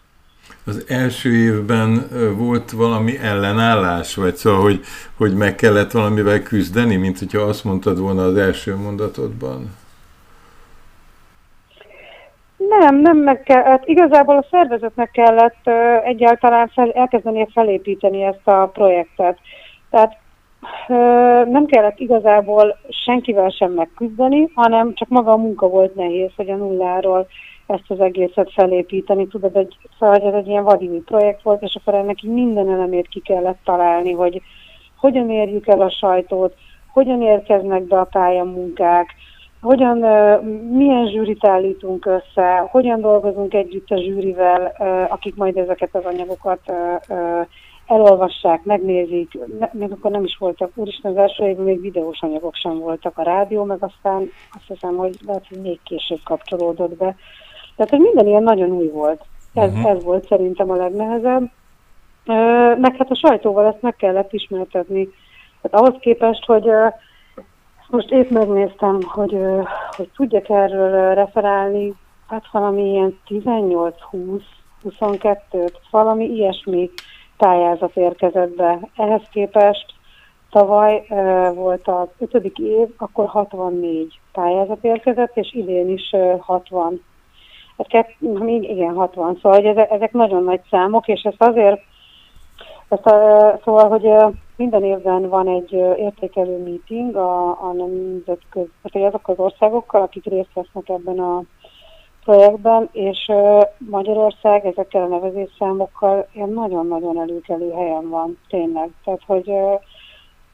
[0.66, 4.80] az első évben volt valami ellenállás, vagy szóval, hogy,
[5.18, 9.80] hogy meg kellett valamivel küzdeni, mint hogyha azt mondtad volna az első mondatodban?
[12.80, 18.48] Nem, nem meg kell, hát igazából a szervezetnek kellett uh, egyáltalán fel, elkezdeni felépíteni ezt
[18.48, 19.38] a projektet.
[19.90, 20.18] Tehát
[20.88, 26.50] uh, nem kellett igazából senkivel sem megküzdeni, hanem csak maga a munka volt nehéz, hogy
[26.50, 27.28] a nulláról
[27.72, 29.28] ezt az egészet felépíteni.
[29.28, 33.20] Tudod, egy, szóval ez egy ilyen vadívű projekt volt, és akkor ennek minden elemét ki
[33.20, 34.42] kellett találni, hogy
[34.98, 36.54] hogyan érjük el a sajtót,
[36.94, 39.16] hogyan érkeznek be a pályamunkák,
[39.62, 39.98] hogyan,
[40.72, 44.76] milyen zsűrit állítunk össze, hogyan dolgozunk együtt a zsűrivel,
[45.10, 46.60] akik majd ezeket az anyagokat
[47.88, 49.38] elolvassák, megnézik,
[49.72, 53.24] még akkor nem is voltak, úristen, az első évben még videós anyagok sem voltak a
[53.24, 57.16] rádió, meg aztán azt hiszem, hogy lehet, hogy még később kapcsolódott be.
[57.82, 59.22] Tehát, hogy minden ilyen nagyon új volt.
[59.54, 59.90] Ez, uh-huh.
[59.90, 61.52] ez volt szerintem a legnehezebb.
[62.78, 65.08] Meg hát a sajtóval ezt meg kellett ismertetni.
[65.62, 66.72] Tehát ahhoz képest, hogy
[67.90, 69.38] most épp megnéztem, hogy,
[69.96, 71.94] hogy tudjak erről referálni,
[72.28, 74.42] hát valami ilyen 18-20,
[74.82, 76.90] 22 valami ilyesmi
[77.38, 78.80] pályázat érkezett be.
[78.96, 79.86] Ehhez képest
[80.50, 81.06] tavaly
[81.54, 87.02] volt az ötödik év, akkor 64 pályázat érkezett, és idén is 60
[87.78, 91.82] Hát még igen, 60, szóval hogy ezek, nagyon nagy számok, és ezt azért,
[92.90, 99.28] ezt a, szóval, hogy minden évben van egy értékelő meeting a, a nemzetközi, tehát azok
[99.28, 101.44] az országokkal, akik részt vesznek ebben a
[102.24, 103.32] projektben, és
[103.78, 108.90] Magyarország ezekkel a nevezésszámokkal ilyen nagyon-nagyon előkelő helyen van, tényleg.
[109.04, 109.52] Tehát, hogy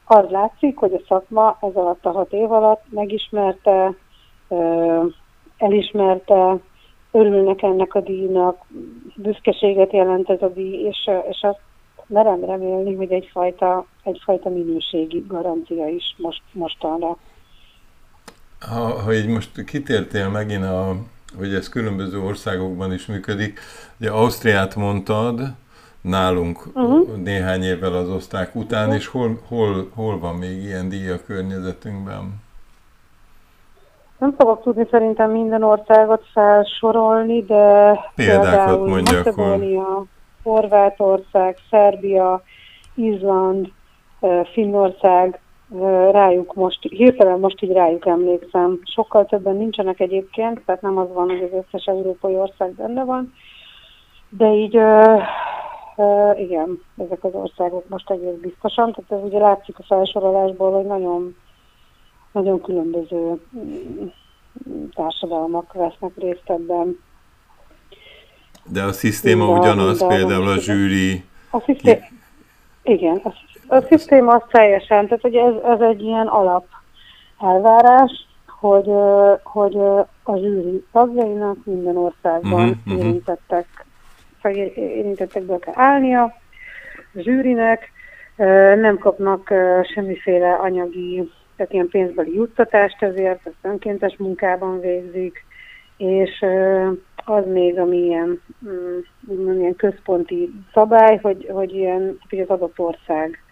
[0.04, 3.94] az látszik, hogy a szakma ez alatt a hat év alatt megismerte,
[5.58, 6.56] elismerte,
[7.12, 8.64] örülnek ennek a díjnak,
[9.16, 11.60] büszkeséget jelent ez a díj, és, és azt
[12.06, 17.16] merem remélni, hogy egyfajta, egyfajta minőségi garancia is most, mostanra.
[18.60, 20.96] Ha, ha így most kitértél megint, a,
[21.36, 23.60] hogy ez különböző országokban is működik,
[24.00, 25.40] ugye Ausztriát mondtad,
[26.00, 27.16] nálunk uh-huh.
[27.16, 28.96] néhány évvel az oszták után, uh-huh.
[28.96, 32.46] és hol, hol, hol van még ilyen díj a környezetünkben?
[34.18, 40.04] Nem fogok tudni szerintem minden országot felsorolni, de például mondjak, Macedónia,
[40.42, 42.42] Horvátország, Szerbia,
[42.94, 43.68] Izland,
[44.52, 45.40] Finnország,
[46.10, 48.80] rájuk most, hirtelen most így rájuk emlékszem.
[48.84, 53.34] Sokkal többen nincsenek egyébként, tehát nem az van, hogy az összes európai ország benne van,
[54.28, 55.22] de így uh,
[55.96, 60.86] uh, igen, ezek az országok most egész biztosan, tehát ez ugye látszik a felsorolásból, hogy
[60.86, 61.36] nagyon,
[62.32, 64.06] nagyon különböző mm,
[64.94, 66.98] társadalmak vesznek részt ebben.
[68.64, 71.24] De a szisztéma minden, ugyanaz, például a zsűri...
[71.50, 72.04] A szisztéma,
[72.82, 73.32] igen, a
[73.68, 76.66] a szisztéma az teljesen, tehát hogy ez, ez egy ilyen alap
[77.40, 78.90] elvárás, hogy,
[79.42, 79.76] hogy
[80.22, 83.66] a zsűri tagjainak minden országban uh-huh, érintettek,
[84.42, 86.22] vagy érintettekből kell állnia,
[87.14, 87.90] a zsűrinek
[88.76, 89.54] nem kapnak
[89.94, 95.44] semmiféle anyagi, tehát ilyen pénzbeli juttatást ezért, ezt önkéntes munkában végzik,
[95.96, 96.44] és
[97.24, 103.42] az még, ami ilyen, mm, ilyen központi szabály, hogy, hogy, ilyen, hogy az adott ország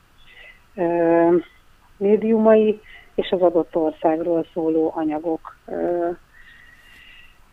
[1.96, 2.80] médiumai
[3.14, 5.56] és az adott országról szóló anyagok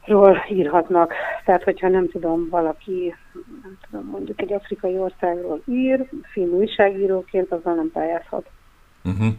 [0.06, 1.14] ról írhatnak.
[1.46, 3.16] Tehát, hogyha nem tudom, valaki,
[3.64, 8.50] nem tudom, mondjuk egy afrikai országról ír, finn újságíróként, azzal nem pályázhat.
[9.04, 9.34] Uh-huh.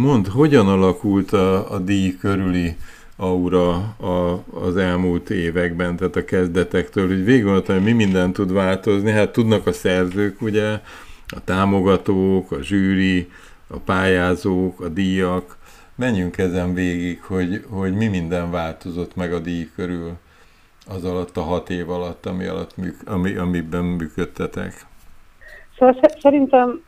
[0.00, 2.76] Mond, hogyan alakult a, a díj körüli
[3.16, 9.10] aura a, az elmúlt években, tehát a kezdetektől, hogy végül hogy mi minden tud változni,
[9.10, 10.80] hát tudnak a szerzők ugye
[11.26, 13.30] a támogatók, a zsűri,
[13.68, 15.56] a pályázók, a díjak.
[15.94, 20.12] Menjünk ezen végig, hogy, hogy mi minden változott meg a díj körül
[20.86, 24.86] az alatt a hat év alatt, ami alatt műk, ami, amiben működtetek.
[25.78, 26.82] Szóval szerintem,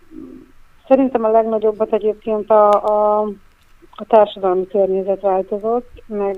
[0.90, 3.20] szerintem a legnagyobbat egyébként a, a,
[3.90, 6.36] a társadalmi környezet változott, meg,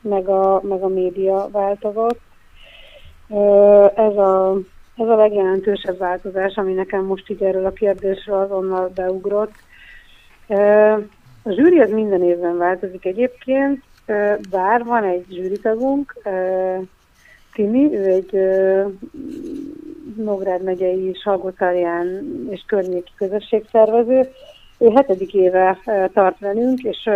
[0.00, 2.20] meg, a, meg a média változott.
[3.94, 4.56] Ez a
[4.96, 9.52] ez a legjelentősebb változás, ami nekem most így erről a kérdésről azonnal beugrott.
[11.42, 13.82] A zsűri az minden évben változik egyébként,
[14.50, 16.14] bár van egy zsűritagunk,
[17.52, 18.34] Timi, ő egy
[20.24, 24.28] Nógrád megyei Salgótarján és környéki közösségszervező.
[24.78, 25.78] Ő hetedik éve
[26.12, 27.06] tart velünk, és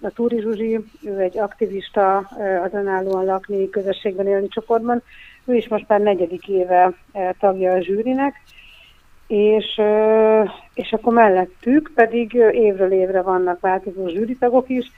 [0.00, 2.16] a Túri Zsuzsi, ő egy aktivista
[2.64, 5.02] az önállóan lakni, közösségben élni csoportban,
[5.44, 6.92] ő is most már negyedik éve
[7.38, 8.34] tagja a zsűrinek,
[9.26, 9.80] és,
[10.74, 14.92] és akkor mellettük pedig évről évre vannak változó zsűritagok is,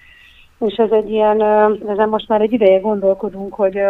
[0.59, 1.43] és ez egy ilyen,
[1.89, 3.81] ezen most már egy ideje gondolkodunk, hogy,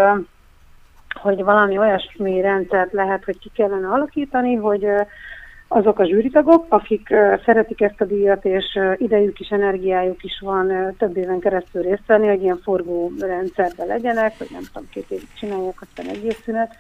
[1.15, 4.87] hogy valami olyasmi rendszert lehet, hogy ki kellene alakítani, hogy
[5.69, 7.09] azok a zsűritagok, akik
[7.45, 12.27] szeretik ezt a díjat, és idejük is, energiájuk is van több éven keresztül részt venni,
[12.27, 16.77] hogy ilyen forgó rendszerben legyenek, hogy nem tudom, két évig csinálják, aztán egész szünet.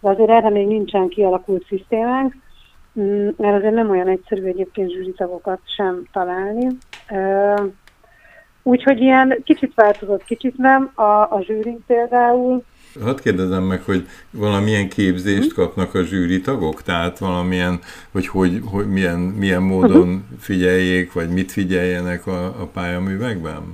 [0.00, 2.34] De azért erre még nincsen kialakult szisztémánk,
[3.00, 6.66] mm, mert azért nem olyan egyszerű egyébként zsűritagokat sem találni.
[8.62, 10.90] Úgyhogy ilyen kicsit változott, kicsit nem.
[10.94, 12.64] A, a zsűri például
[13.02, 15.60] Hadd kérdezem meg, hogy valamilyen képzést hm?
[15.60, 16.82] kapnak a zsűri tagok?
[16.82, 17.78] Tehát valamilyen,
[18.12, 20.34] hogy, hogy, hogy milyen, milyen módon hm.
[20.40, 23.72] figyeljék, vagy mit figyeljenek a, a pályaművekben?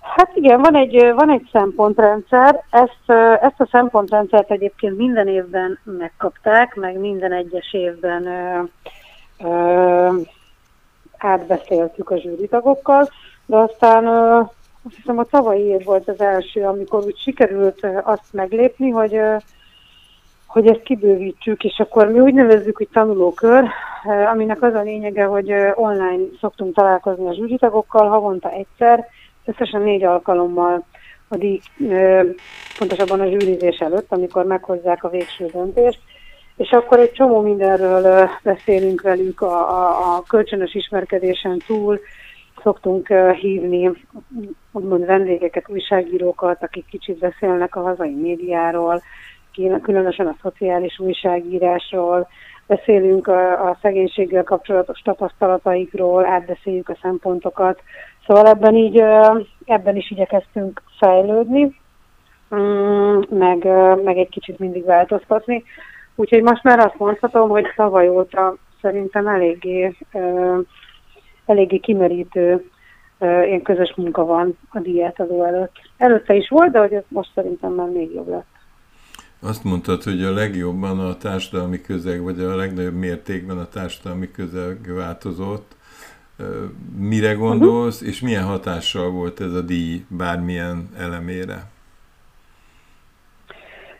[0.00, 3.10] Hát igen, van egy, van egy szempontrendszer, ezt,
[3.42, 8.62] ezt a szempontrendszert egyébként minden évben megkapták, meg minden egyes évben ö,
[9.44, 10.20] ö,
[11.18, 13.08] átbeszéltük a zsűritagokkal,
[13.46, 14.40] de aztán ö,
[14.86, 19.20] azt hiszem a tavalyi év volt az első, amikor úgy sikerült azt meglépni, hogy,
[20.46, 23.64] hogy ezt kibővítsük, és akkor mi úgy nevezzük, hogy tanulókör,
[24.32, 29.06] aminek az a lényege, hogy online szoktunk találkozni a zsűritagokkal havonta egyszer,
[29.44, 30.84] összesen négy alkalommal
[31.28, 31.60] a díj,
[32.78, 36.00] pontosabban a zsűrizés előtt, amikor meghozzák a végső döntést,
[36.56, 42.00] és akkor egy csomó mindenről beszélünk velük a, a, a kölcsönös ismerkedésen túl,
[42.62, 43.08] szoktunk
[43.40, 43.90] hívni
[44.72, 49.02] úgymond vendégeket, újságírókat, akik kicsit beszélnek a hazai médiáról,
[49.82, 52.28] különösen a szociális újságírásról,
[52.66, 57.82] beszélünk a, a szegénységgel kapcsolatos tapasztalataikról, átbeszéljük a szempontokat.
[58.26, 59.02] Szóval ebben így,
[59.64, 61.76] ebben is igyekeztünk fejlődni,
[62.54, 63.64] mm, meg,
[64.04, 65.64] meg egy kicsit mindig változtatni.
[66.14, 69.96] Úgyhogy most már azt mondhatom, hogy tavaly óta szerintem eléggé
[71.50, 72.70] eléggé kimerítő
[73.20, 75.72] ilyen közös munka van a díjátadó előtt.
[75.96, 78.46] Előtte is volt, de hogy ez most szerintem már még jobb lett.
[79.42, 84.94] Azt mondtad, hogy a legjobban a társadalmi közeg, vagy a legnagyobb mértékben a társadalmi közeg
[84.94, 85.76] változott.
[86.98, 88.08] Mire gondolsz, uh-huh.
[88.08, 91.64] és milyen hatással volt ez a díj bármilyen elemére?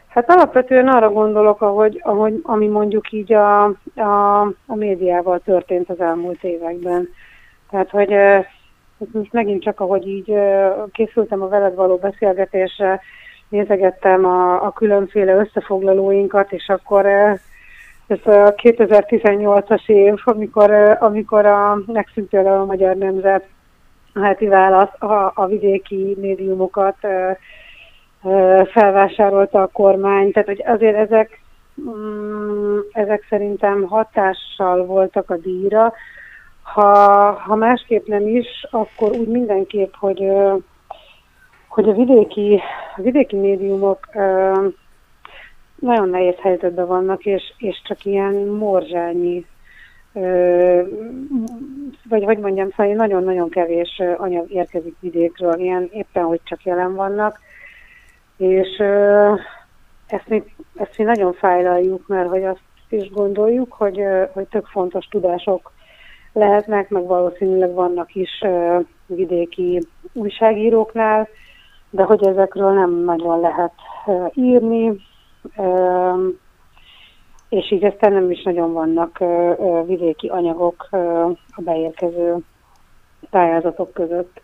[0.08, 6.00] Hát alapvetően arra gondolok, ahogy, ahogy ami mondjuk így a, a, a médiával történt az
[6.00, 7.08] elmúlt években.
[7.70, 8.14] Tehát, hogy
[9.12, 10.34] most megint csak ahogy így
[10.92, 13.00] készültem a veled való beszélgetésre,
[13.48, 17.40] nézegettem a, a különféle összefoglalóinkat, és akkor ez
[18.24, 23.44] a 2018-as év, amikor, amikor a, megszűnt a Magyar Nemzet
[24.14, 26.96] a heti válasz a, a vidéki médiumokat
[28.72, 31.42] felvásárolta a kormány, tehát hogy azért ezek,
[31.80, 35.92] mm, ezek szerintem hatással voltak a díjra.
[36.62, 40.24] Ha, ha másképp nem is, akkor úgy mindenképp, hogy,
[41.68, 42.60] hogy a vidéki,
[42.96, 44.08] a vidéki médiumok
[45.80, 49.46] nagyon nehéz helyzetben vannak, és, és csak ilyen morzsányi,
[52.08, 57.40] vagy hogy mondjam, szóval nagyon-nagyon kevés anyag érkezik vidékről, ilyen éppen, hogy csak jelen vannak.
[58.36, 58.68] És
[60.06, 60.42] ezt mi,
[60.74, 64.02] ezt mi nagyon fájlaljuk, mert hogy azt is gondoljuk, hogy,
[64.32, 65.72] hogy tök fontos tudások
[66.32, 68.44] lehetnek, meg valószínűleg vannak is
[69.06, 69.80] vidéki
[70.12, 71.28] újságíróknál,
[71.90, 73.72] de hogy ezekről nem nagyon lehet
[74.34, 75.00] írni,
[77.48, 79.18] és így aztán nem is nagyon vannak
[79.86, 80.88] vidéki anyagok
[81.50, 82.36] a beérkező
[83.30, 84.42] pályázatok között.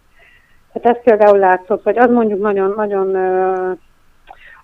[0.73, 3.15] Tehát ez például látszott, vagy az mondjuk nagyon, nagyon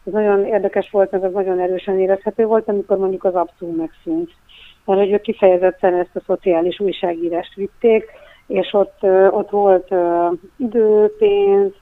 [0.04, 4.30] az nagyon érdekes volt, meg az nagyon erősen érezhető volt, amikor mondjuk az abszolút megszűnt.
[4.84, 8.10] Mert hogy ők kifejezetten ezt a szociális újságírást vitték,
[8.46, 8.98] és ott,
[9.30, 9.94] ott volt
[10.56, 11.72] idő, pénz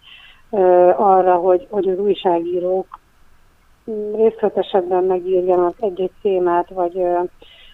[0.51, 2.99] uh, arra, hogy, hogy az újságírók
[4.15, 7.03] részletesebben megírjanak egy-egy témát, vagy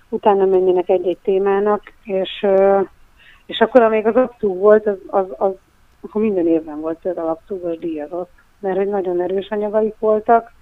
[0.08, 2.46] utána menjenek egy-egy témának, és,
[3.46, 5.52] és akkor, amíg az abszolút volt, az, az, az
[6.00, 10.52] akkor minden évben volt például abszolút díjazott mert hogy nagyon erős anyagaik voltak,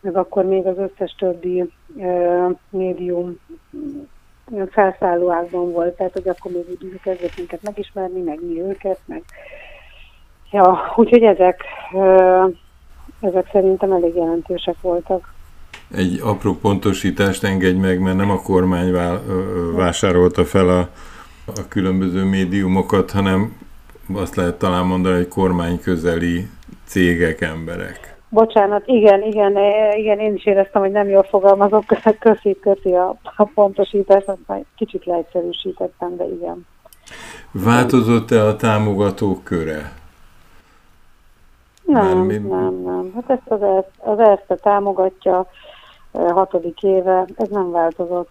[0.00, 3.36] meg akkor még az összes többi e, médium
[4.70, 9.22] felszálló ágban volt, tehát hogy akkor még úgy kezdett minket megismerni, meg mi őket, meg
[10.50, 12.04] ja, úgyhogy ezek, e,
[13.20, 15.32] ezek szerintem elég jelentősek voltak.
[15.94, 18.92] Egy apró pontosítást engedj meg, mert nem a kormány
[19.74, 20.88] vásárolta fel a,
[21.46, 23.56] a különböző médiumokat, hanem
[24.14, 26.48] azt lehet talán mondani, hogy kormány közeli
[26.84, 28.09] cégek, emberek.
[28.32, 31.84] Bocsánat, igen, igen, e, igen, én is éreztem, hogy nem jól fogalmazok,
[32.18, 36.66] köszi, köszi a, a pontosítást, már kicsit leegyszerűsítettem, de igen.
[37.52, 39.92] Változott-e a támogatók köre?
[41.84, 42.36] Nem, Bármi...
[42.36, 43.12] nem, nem.
[43.14, 45.46] Hát ezt az, ERSZ, az ERSZTE támogatja
[46.12, 48.30] e, hatodik éve, ez nem változott.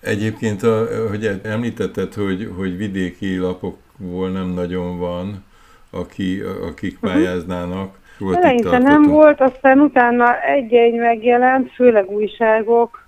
[0.00, 5.44] Egyébként, a, hogy említetted, hogy, hogy vidéki lapokból nem nagyon van,
[5.90, 7.10] aki, akik mhm.
[7.10, 7.97] pályáznának.
[8.20, 8.36] Uh-huh.
[8.36, 13.06] Eleinte nem volt, aztán utána egy-egy megjelent, főleg újságok.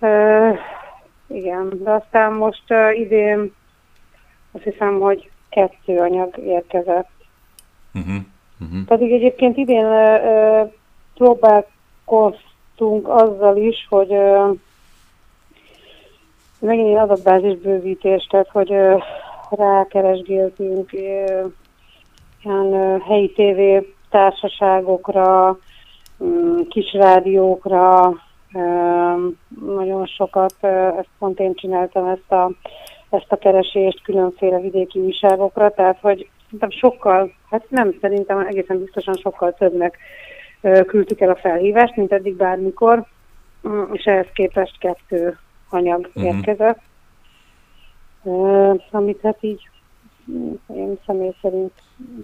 [0.00, 0.58] Uh,
[1.26, 3.52] igen, de aztán most uh, idén
[4.52, 7.10] azt hiszem, hogy kettő anyag érkezett.
[7.94, 8.14] Uh-huh.
[8.60, 8.84] Uh-huh.
[8.86, 10.72] Pedig egyébként idén uh,
[11.14, 14.56] próbálkoztunk azzal is, hogy uh,
[16.58, 18.74] megint adatbázis bővítés, tehát hogy
[19.50, 21.52] rákeresgéltünk uh,
[22.42, 25.58] ilyen helyi tévé társaságokra,
[26.24, 28.14] mm, kis rádiókra,
[29.66, 30.54] nagyon sokat,
[30.98, 32.50] ezt pont én csináltam ezt a,
[33.10, 39.14] ezt a keresést különféle vidéki újságokra, tehát hogy szerintem sokkal, hát nem szerintem egészen biztosan
[39.14, 39.98] sokkal többnek
[40.86, 43.04] küldtük el a felhívást, mint eddig bármikor,
[43.68, 45.38] mm, és ehhez képest kettő
[45.70, 46.24] anyag uh-huh.
[46.24, 46.80] érkezett,
[48.90, 49.68] amit hát így
[50.66, 51.72] én személy szerint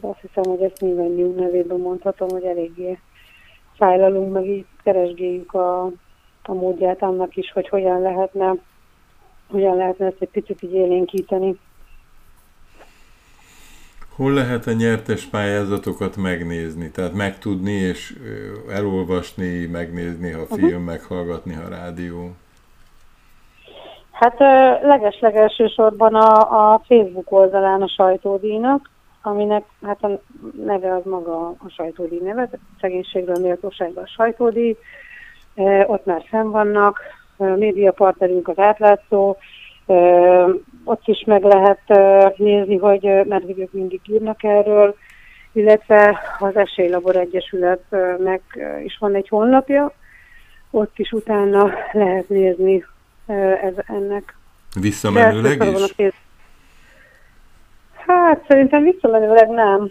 [0.01, 2.99] azt hiszem, hogy ezt mindannyiunk nevében mondhatom, hogy eléggé
[3.77, 5.85] fájlalunk, meg így keresgéljük a,
[6.43, 8.55] a módját annak is, hogy hogyan lehetne,
[9.51, 11.59] hogyan lehetne ezt egy picit így élénkíteni.
[14.17, 16.91] Hol lehet a nyertes pályázatokat megnézni?
[16.91, 18.19] Tehát megtudni és
[18.69, 20.85] elolvasni, megnézni, ha film, uh-huh.
[20.85, 22.31] meghallgatni, ha rádió?
[24.13, 24.39] Hát
[24.83, 28.91] leges-legelső sorban a, a Facebook oldalán a sajtódíjnak,
[29.23, 30.21] aminek hát a
[30.65, 32.49] neve az maga a sajtódíj neve,
[32.81, 34.77] szegénységről méltóságban a sajtódíj,
[35.87, 37.01] ott már fenn vannak,
[37.37, 39.37] médiapartnerünk az átlátszó,
[40.85, 41.81] ott is meg lehet
[42.37, 44.95] nézni, hogy medvigők mindig írnak erről,
[45.53, 48.43] illetve az Esélylabor Egyesületnek
[48.85, 49.93] is van egy honlapja,
[50.71, 52.85] ott is utána lehet nézni
[53.27, 54.37] ez, ennek.
[54.81, 55.63] Visszamenőleg
[55.97, 56.15] is?
[58.07, 59.91] Hát szerintem visszamenőleg nem.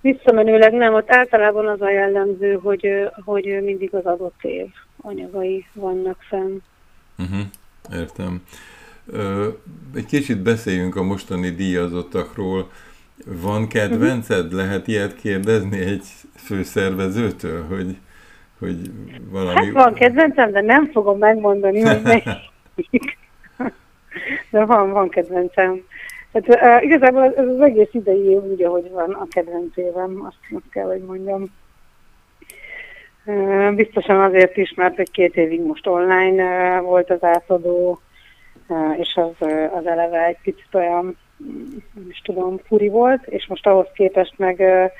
[0.00, 4.66] Visszamenőleg nem, ott általában az a jellemző, hogy, hogy mindig az adott év
[5.00, 6.58] anyagai vannak fenn.
[7.18, 7.40] Uh-huh,
[7.92, 8.42] értem.
[9.94, 12.70] Egy kicsit beszéljünk a mostani díjazottakról.
[13.26, 14.44] Van kedvenced?
[14.44, 14.58] Uh-huh.
[14.58, 16.04] Lehet ilyet kérdezni egy
[16.34, 17.96] főszervezőtől, hogy,
[18.58, 18.76] hogy
[19.30, 19.54] valami...
[19.54, 23.18] Hát van kedvencem, de nem fogom megmondani, hogy melyik.
[24.50, 25.82] De van, van kedvencem.
[26.32, 30.36] Hát, uh, igazából ez az egész idei év úgy, ahogy van a kedvenc évem, azt,
[30.54, 31.44] azt kell, hogy mondjam.
[33.24, 38.00] Uh, biztosan azért is, mert egy két évig most online uh, volt az átadó,
[38.68, 41.16] uh, és az, uh, az eleve egy picit olyan,
[41.94, 44.90] nem is tudom, furi volt, és most ahhoz képest meg, uh,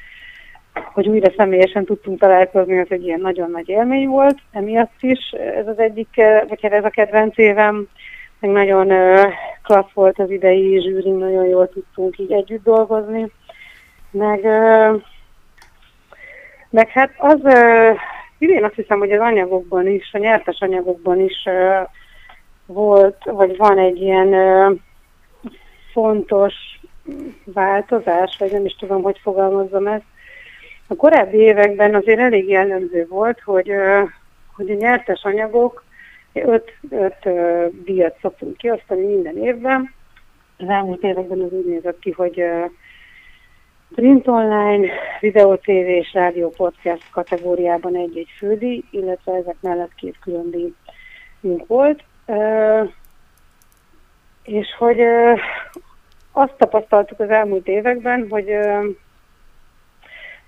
[0.92, 5.66] hogy újra személyesen tudtunk találkozni, az egy ilyen nagyon nagy élmény volt, emiatt is ez
[5.66, 6.08] az egyik,
[6.48, 7.88] vagy hát ez a kedvenc évem,
[8.40, 13.30] meg nagyon uh, klassz volt az idei zsűri, nagyon jól tudtunk így együtt dolgozni.
[14.10, 15.02] Meg, uh,
[16.70, 17.40] meg hát az
[18.38, 21.48] idén azt hiszem, hogy az anyagokban is, a nyertes anyagokban is
[22.66, 24.34] volt, vagy van egy ilyen
[25.92, 26.54] fontos
[27.44, 30.04] változás, vagy nem is tudom, hogy fogalmazzam ezt.
[30.90, 33.72] A korábbi években azért elég jellemző volt, hogy,
[34.56, 35.84] hogy a nyertes anyagok
[36.32, 37.28] öt, öt
[37.84, 39.94] díjat szoktunk kiosztani minden évben.
[40.58, 42.44] Az elmúlt években az úgy nézett ki, hogy
[43.94, 44.88] print online,
[45.20, 52.02] videó, TV és rádió podcast kategóriában egy-egy fődíj, illetve ezek mellett két külön díjunk volt.
[54.42, 55.00] És hogy
[56.32, 58.58] azt tapasztaltuk az elmúlt években, hogy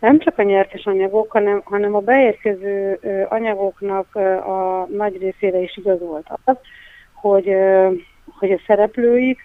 [0.00, 2.98] nem csak a nyertes anyagok, hanem, hanem a beérkező
[3.28, 4.14] anyagoknak
[4.46, 6.56] a nagy részére is igaz volt az,
[7.14, 7.56] hogy,
[8.38, 9.38] hogy a szereplőik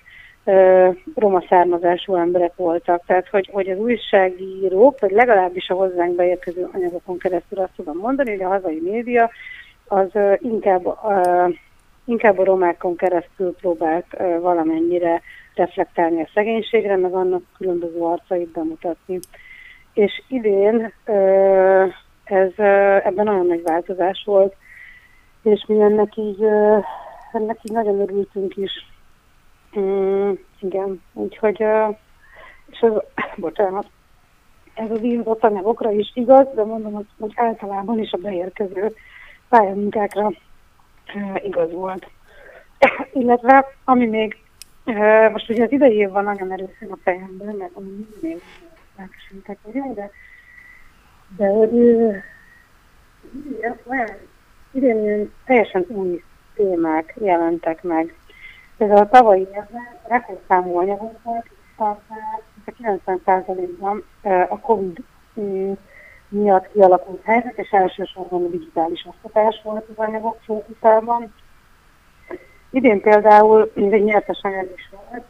[1.16, 3.06] roma származású emberek voltak.
[3.06, 8.32] Tehát, hogy, hogy az újságírók, vagy legalábbis a hozzánk beérkező anyagokon keresztül azt tudom mondani,
[8.32, 9.30] hogy a hazai média
[9.88, 10.98] az inkább,
[12.06, 14.06] inkább a romákon keresztül próbált
[14.42, 15.22] valamennyire
[15.56, 19.20] reflektálni a szegénységre, meg annak különböző arcait bemutatni
[19.96, 20.94] és idén
[22.24, 22.52] ez,
[23.04, 24.56] ebben nagyon nagy változás volt,
[25.42, 26.44] és mi ennek így,
[27.32, 28.72] ennek így nagyon örültünk is.
[29.80, 31.66] Mm, igen, úgyhogy,
[32.72, 32.92] és ez,
[33.36, 33.88] bocsánat,
[34.74, 38.96] ez az írott anyagokra is igaz, de mondom, hogy, általában is a beérkező
[39.50, 40.32] pályamunkákra
[41.44, 42.08] igaz volt.
[43.14, 44.38] Illetve, ami még,
[45.32, 48.42] most ugye az idei év van nagyon erősen a fejemben, mert ami még
[48.98, 50.12] megsültek, ugye, de,
[51.38, 51.74] de hogy
[54.72, 56.24] idén ilyen teljesen új
[56.56, 58.14] témák jelentek meg.
[58.78, 61.46] Ez a tavalyi évben rekordszámú anyagok volt,
[61.78, 61.98] a
[62.66, 64.04] 90%-ban
[64.50, 65.04] a Covid
[66.30, 71.34] miatt kialakult helyzet, és elsősorban a digitális oktatás volt az anyagok fókuszában.
[72.72, 75.26] Idén például egy nyertes anyag is volt,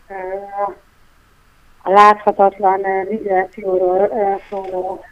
[1.87, 2.79] a láthatatlan
[3.09, 4.09] migrációról
[4.49, 5.03] szóló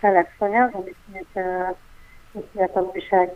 [0.00, 1.44] telexanyag, amit egy
[2.52, 3.32] fiatal újság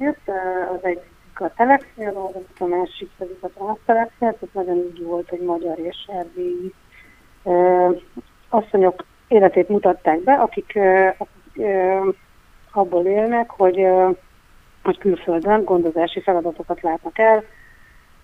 [0.00, 0.28] írt,
[0.72, 5.78] az egyik a telexről, a másik pedig a transztelexről, tehát nagyon úgy volt, hogy magyar
[5.78, 6.74] és erdélyi
[8.48, 10.78] asszonyok életét mutatták be, akik,
[11.18, 11.66] akik
[12.72, 13.86] abból élnek, hogy,
[14.82, 17.44] hogy külföldön gondozási feladatokat látnak el,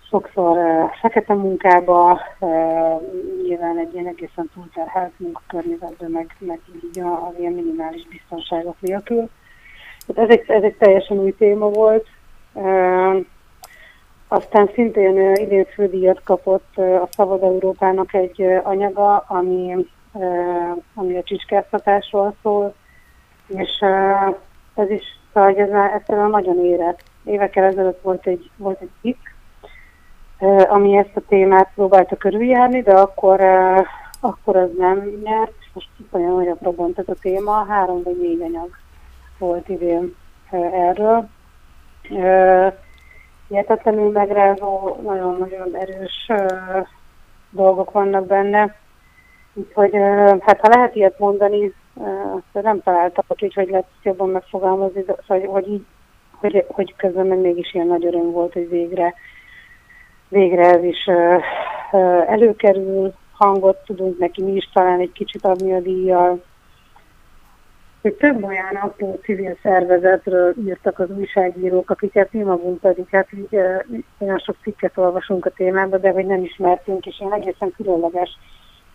[0.09, 0.57] sokszor
[1.01, 2.21] fekete munkába,
[3.43, 9.29] nyilván egy ilyen egészen túlterhelt munkakörnyezetben, meg, meg így a, az ilyen minimális biztonságok nélkül.
[10.07, 12.07] Hát ez egy, ez egy teljesen új téma volt.
[14.27, 19.85] Aztán szintén idén fődíjat kapott a Szabad Európának egy anyaga, ami,
[20.93, 22.73] ami a csicskáztatásról szól,
[23.47, 23.79] és
[24.75, 25.03] ez is,
[25.33, 27.03] szóval ez egyszerűen nagyon érett.
[27.23, 29.17] Évekkel ezelőtt volt egy, volt egy cikk,
[30.67, 33.41] ami ezt a témát próbálta körüljárni, de akkor,
[34.19, 38.41] akkor az nem nyert, és most olyan nagyobbra bont ez a téma, három vagy négy
[38.41, 38.69] anyag
[39.37, 40.15] volt idén
[40.73, 41.29] erről.
[43.47, 46.31] Hihetetlenül megrázó, nagyon-nagyon erős
[47.49, 48.75] dolgok vannak benne.
[49.53, 49.93] Úgyhogy
[50.39, 51.73] hát ha lehet ilyet mondani,
[52.51, 55.85] nem találtak, hogy hogy lehet jobban megfogalmazni, hogy, hogy
[56.39, 59.13] hogy, hogy közben meg mégis ilyen nagy öröm volt, hogy végre
[60.29, 61.07] végre ez is
[62.27, 66.43] előkerül, hangot tudunk neki mi is talán egy kicsit adni a díjjal.
[68.01, 73.59] Hogy több olyan apró civil szervezetről írtak az újságírók, akiket mi magunk pedig hát így,
[74.17, 78.29] olyan sok cikket olvasunk a témában, de hogy nem ismertünk, és ilyen egészen különleges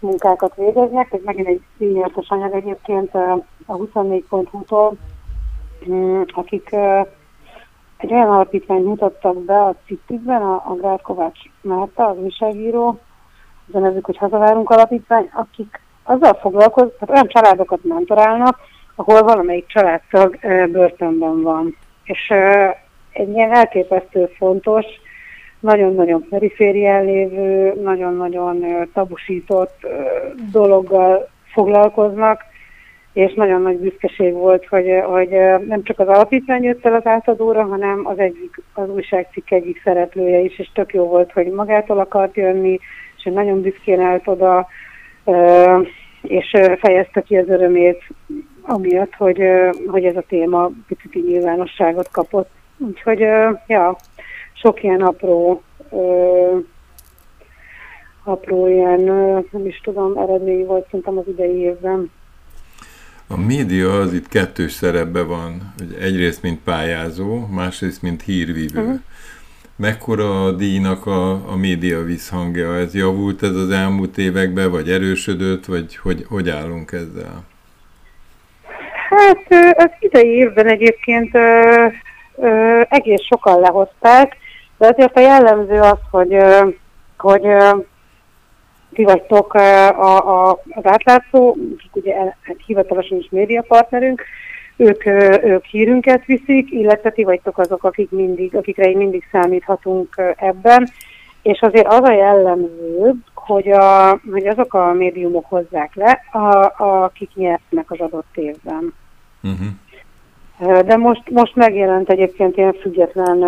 [0.00, 1.12] munkákat végeznek.
[1.12, 4.96] Ez megint egy díjnyertes anyag egyébként a 24.hu-tól,
[5.88, 6.76] mm, akik
[8.04, 13.00] egy olyan alapítványt mutattak be a cikkükben, a, a Grád Kovács Márta, az újságíró,
[13.68, 18.58] az a nevük, hogy Hazavárunk Alapítvány, akik azzal foglalkoznak, tehát olyan családokat mentorálnak,
[18.94, 20.38] ahol valamelyik családtag
[20.70, 21.76] börtönben van.
[22.04, 22.32] És
[23.12, 24.86] egy ilyen elképesztő fontos,
[25.60, 29.86] nagyon-nagyon periférián lévő, nagyon-nagyon tabusított
[30.50, 32.42] dologgal foglalkoznak,
[33.14, 35.28] és nagyon nagy büszkeség volt, hogy, hogy
[35.66, 40.38] nem csak az alapítvány jött el az átadóra, hanem az egyik, az újságcikk egyik szereplője
[40.38, 42.78] is, és tök jó volt, hogy magától akart jönni,
[43.16, 44.66] és nagyon büszkén állt oda,
[46.22, 48.02] és fejezte ki az örömét
[48.62, 49.42] amiatt, hogy,
[49.86, 52.50] hogy ez a téma picit nyilvánosságot kapott.
[52.78, 53.18] Úgyhogy,
[53.66, 53.96] ja,
[54.52, 55.62] sok ilyen apró,
[58.24, 59.00] apró ilyen,
[59.50, 62.10] nem is tudom, eredmény volt szerintem az idei évben.
[63.28, 68.80] A média az itt kettős szerepben van, hogy egyrészt mint pályázó, másrészt mint hírvívő.
[68.80, 69.00] Uh-huh.
[69.76, 72.76] Mekkora a díjnak a, a média visszhangja?
[72.76, 77.44] Ez javult ez az elmúlt években, vagy erősödött, vagy hogy, hogy állunk ezzel?
[79.08, 81.86] Hát az idei évben egyébként ö,
[82.36, 84.36] ö, egész sokan lehozták,
[84.78, 86.68] de azért a jellemző az, hogy, ö,
[87.16, 87.70] hogy ö,
[88.94, 91.56] ti vagytok a, a, az átlátszó,
[91.92, 92.14] ugye
[92.66, 94.24] hivatalosan is médiapartnerünk,
[94.76, 95.06] ők,
[95.44, 100.88] ők hírünket viszik, illetve ti vagytok azok, akik mindig, akikre mindig számíthatunk ebben,
[101.42, 107.30] és azért az a jellemző, hogy, a, hogy azok a médiumok hozzák le, a, akik
[107.34, 108.94] nyernek az adott évben.
[109.42, 109.66] Uh-huh.
[110.58, 113.44] De most, most megjelent egyébként ilyen független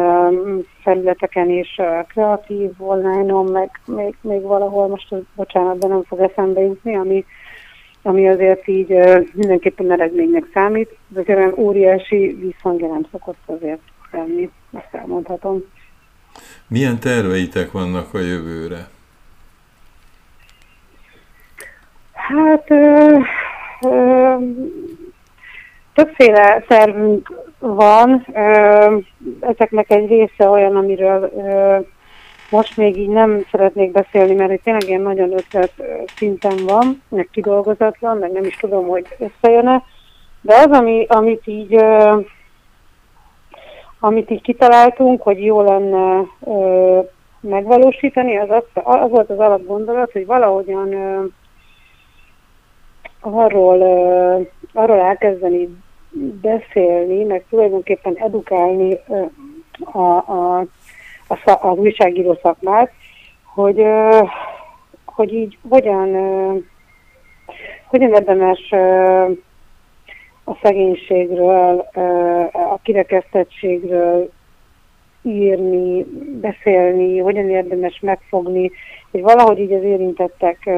[0.83, 6.97] felületeken is, kreatív, online-on, meg még, még valahol, most bocsánat, de nem fog eszembe jutni,
[6.97, 7.25] ami,
[8.03, 8.89] ami azért így
[9.33, 13.81] mindenképpen eredménynek számít, de olyan óriási visszhangja nem szokott azért
[14.11, 15.63] lenni, ezt elmondhatom.
[16.69, 18.89] Milyen terveitek vannak a jövőre?
[22.13, 23.19] Hát ö,
[23.81, 24.37] ö,
[25.97, 28.27] többféle tervünk van,
[29.41, 31.33] ezeknek egy része olyan, amiről
[32.51, 35.73] most még így nem szeretnék beszélni, mert itt tényleg ilyen nagyon ötlet
[36.17, 39.83] szinten van, meg kidolgozatlan, meg nem is tudom, hogy összejön-e,
[40.41, 41.85] de az, ami, amit így
[44.01, 46.25] amit így kitaláltunk, hogy jó lenne
[47.41, 50.95] megvalósítani, az, az, az volt az alapgondolat, hogy valahogyan
[53.21, 53.81] arról,
[54.73, 55.69] arról elkezdeni
[56.41, 58.99] beszélni, meg tulajdonképpen edukálni
[59.93, 60.59] a, a,
[61.29, 62.93] a, az újságíró szakmát,
[63.55, 63.85] hogy,
[65.05, 66.09] hogy így hogyan,
[67.87, 68.73] hogyan érdemes
[70.45, 71.79] a szegénységről,
[72.53, 74.31] a kirekesztettségről
[75.23, 76.07] írni,
[76.41, 78.71] beszélni, hogyan érdemes megfogni,
[79.11, 80.71] hogy valahogy így az érintettek,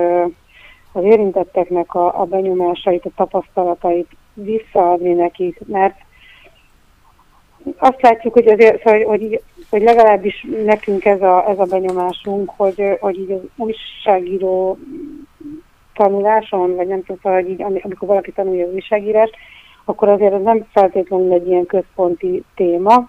[0.93, 4.09] az érintetteknek a, a benyomásait, a tapasztalatait
[4.45, 5.97] visszaadni nekik, mert
[7.77, 12.83] azt látjuk, hogy, azért, szóval, hogy, hogy legalábbis nekünk ez a, ez a benyomásunk, hogy,
[13.01, 14.79] hogy így az újságíró
[15.95, 19.35] tanuláson, vagy nem tudom, hogy így, amikor valaki tanulja az újságírást,
[19.85, 23.09] akkor azért ez nem feltétlenül egy ilyen központi téma,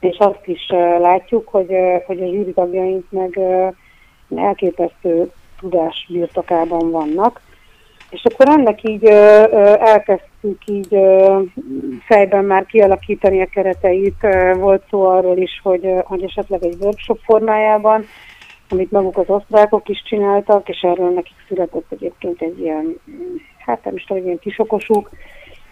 [0.00, 1.74] és azt is látjuk, hogy,
[2.06, 3.40] hogy a zsűri tagjaink meg
[4.36, 5.30] elképesztő
[5.60, 7.40] tudás birtokában vannak,
[8.10, 11.38] és akkor ennek így ö, ö, elkezdtük így ö,
[12.06, 14.16] fejben már kialakítani a kereteit.
[14.22, 18.04] Ö, volt szó arról is, hogy, ö, hogy esetleg egy workshop formájában,
[18.68, 23.00] amit maguk az osztrákok is csináltak, és erről nekik született egyébként egy ilyen,
[23.58, 25.10] hát nem is tudom, ilyen kisokosuk,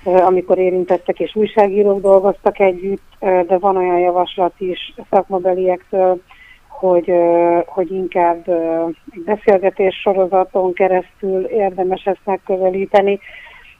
[0.05, 6.21] amikor érintettek és újságírók dolgoztak együtt, de van olyan javaslat is szakmabeliektől,
[6.79, 7.13] hogy,
[7.67, 8.49] hogy inkább
[9.11, 13.21] egy beszélgetés sorozaton keresztül érdemes ezt megközelíteni.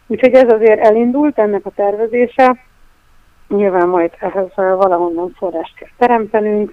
[0.07, 2.57] Úgyhogy ez azért elindult, ennek a tervezése.
[3.49, 6.73] Nyilván majd ehhez valahonnan forrást kell teremtenünk,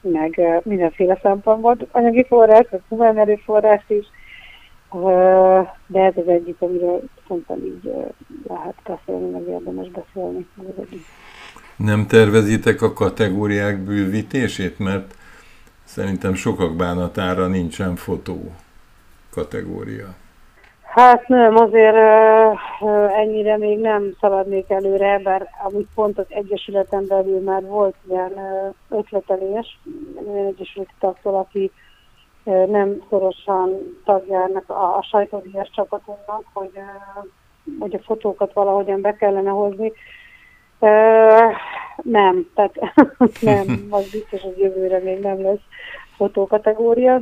[0.00, 4.06] meg mindenféle szempontból anyagi forrás, vagy humán erőforrás is,
[5.86, 7.92] de ez az egyik, amiről szerintem így
[8.48, 10.46] lehet beszélni, meg érdemes beszélni.
[11.76, 15.14] Nem tervezitek a kategóriák bővítését, mert
[15.92, 18.38] szerintem sokak bánatára nincsen fotó
[19.30, 20.06] kategória.
[20.82, 21.96] Hát nem, azért
[23.16, 28.32] ennyire még nem szaladnék előre, bár amúgy pont az Egyesületen belül már volt ilyen
[28.88, 29.78] ötletelés,
[30.26, 31.70] olyan egyesületi tagtól, aki
[32.66, 36.72] nem szorosan tagjának a, a sajtódíjas csapatunknak, hogy,
[37.78, 39.92] hogy a fotókat valahogyan be kellene hozni.
[42.02, 42.74] Nem, tehát
[43.40, 45.62] nem, az biztos, hogy jövőre még nem lesz
[46.16, 47.20] fotókategória.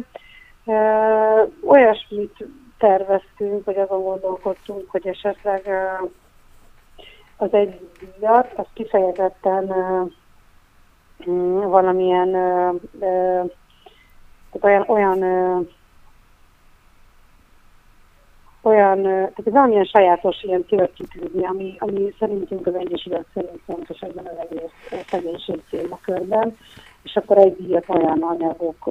[1.64, 2.44] Olyasmit
[2.78, 5.68] terveztünk, vagy azon gondolkodtunk, hogy esetleg
[7.36, 9.66] az egy díjat, az kifejezetten
[11.68, 12.30] valamilyen
[14.50, 15.68] tehát olyan, olyan
[18.62, 24.00] olyan, tehát ez valamilyen sajátos ilyen célt kitűzni, ami, ami szerintünk az Egyesület szerint fontos
[24.00, 26.56] ebben az egész szegénység célmakörben,
[27.02, 28.88] és akkor egy díjat olyan anyagok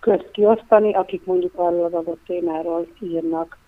[0.00, 3.58] közt kiosztani, akik mondjuk arról az adott témáról írnak.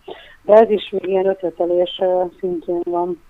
[0.43, 2.01] De ez is még ilyen ötletelés
[2.41, 3.21] szintjén van.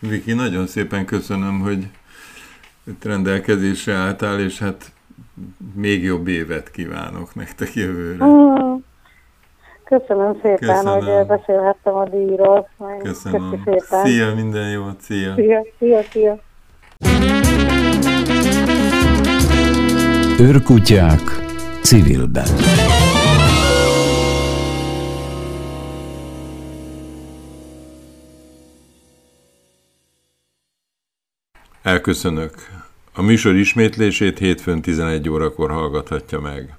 [0.00, 1.86] Viki, nagyon szépen köszönöm, hogy
[3.02, 4.92] rendelkezésre álltál, és hát
[5.74, 8.24] még jobb évet kívánok nektek jövőre.
[8.24, 8.74] Mm.
[9.88, 11.16] Köszönöm szépen, Köszönöm.
[11.16, 12.68] hogy beszélhettem a díjról.
[13.02, 13.62] Köszönöm.
[13.64, 14.04] szépen.
[14.04, 15.34] Szia, minden jót, szia.
[15.34, 16.38] Szia, szia, szia.
[20.40, 21.20] Őrkutyák
[21.82, 22.46] civilben.
[31.82, 32.54] Elköszönök.
[33.14, 36.77] A műsor ismétlését hétfőn 11 órakor hallgathatja meg.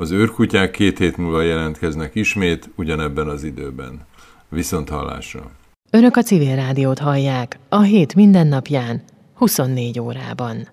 [0.00, 4.00] Az őrkutyák két hét múlva jelentkeznek ismét, ugyanebben az időben.
[4.48, 5.50] Viszont hallásra!
[5.90, 9.02] Önök a civil rádiót hallják a hét mindennapján,
[9.34, 10.68] 24 órában.